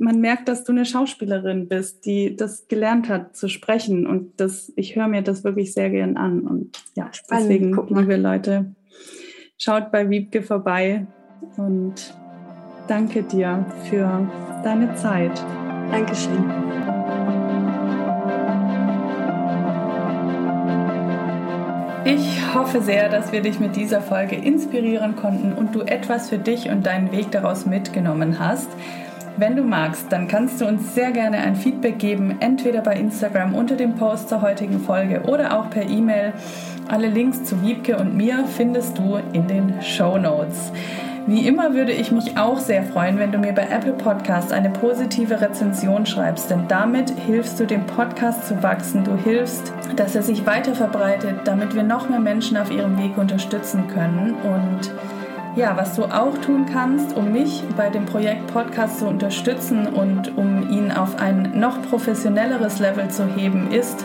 [0.00, 4.04] Man merkt, dass du eine Schauspielerin bist, die das gelernt hat zu sprechen.
[4.04, 6.40] Und das, ich höre mir das wirklich sehr gern an.
[6.40, 8.74] Und ja, deswegen, liebe Leute,
[9.58, 11.06] schaut bei Wiebke vorbei
[11.56, 12.14] und
[12.88, 14.26] danke dir für
[14.62, 15.42] deine Zeit.
[15.90, 16.50] Dankeschön.
[22.06, 26.36] Ich hoffe sehr, dass wir dich mit dieser Folge inspirieren konnten und du etwas für
[26.38, 28.68] dich und deinen Weg daraus mitgenommen hast.
[29.36, 33.54] Wenn du magst, dann kannst du uns sehr gerne ein Feedback geben, entweder bei Instagram
[33.54, 36.34] unter dem Post zur heutigen Folge oder auch per E-Mail.
[36.88, 40.70] Alle Links zu Wiebke und mir findest du in den Show Notes.
[41.26, 44.68] Wie immer würde ich mich auch sehr freuen, wenn du mir bei Apple Podcasts eine
[44.68, 49.04] positive Rezension schreibst, denn damit hilfst du dem Podcast zu wachsen.
[49.04, 53.16] Du hilfst, dass er sich weiter verbreitet, damit wir noch mehr Menschen auf ihrem Weg
[53.16, 54.34] unterstützen können.
[54.34, 54.92] Und
[55.56, 60.36] ja, was du auch tun kannst, um mich bei dem Projekt Podcast zu unterstützen und
[60.36, 64.04] um ihn auf ein noch professionelleres Level zu heben, ist,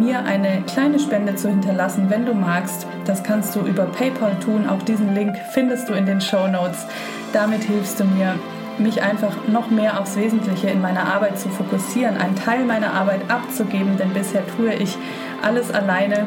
[0.00, 2.86] mir eine kleine Spende zu hinterlassen, wenn du magst.
[3.04, 4.68] Das kannst du über PayPal tun.
[4.68, 6.86] Auch diesen Link findest du in den Show Notes.
[7.32, 8.34] Damit hilfst du mir,
[8.78, 13.20] mich einfach noch mehr aufs Wesentliche in meiner Arbeit zu fokussieren, einen Teil meiner Arbeit
[13.28, 14.96] abzugeben, denn bisher tue ich
[15.42, 16.26] alles alleine.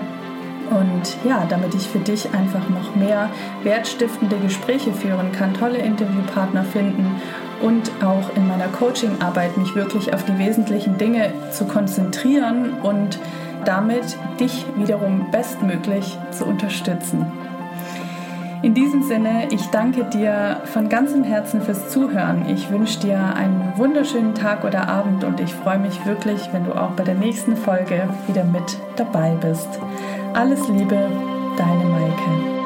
[0.70, 3.30] Und ja, damit ich für dich einfach noch mehr
[3.64, 7.22] wertstiftende Gespräche führen kann, tolle Interviewpartner finden
[7.62, 13.20] und auch in meiner Coachingarbeit mich wirklich auf die wesentlichen Dinge zu konzentrieren und
[13.68, 17.32] damit dich wiederum bestmöglich zu unterstützen.
[18.64, 22.50] In diesem Sinne, ich danke dir von ganzem Herzen fürs Zuhören.
[22.50, 26.74] Ich wünsche dir einen wunderschönen Tag oder Abend und ich freue mich wirklich, wenn du
[26.74, 29.70] auch bei der nächsten Folge wieder mit dabei bist.
[30.34, 30.98] Alles Liebe,
[31.58, 32.57] deine Maike.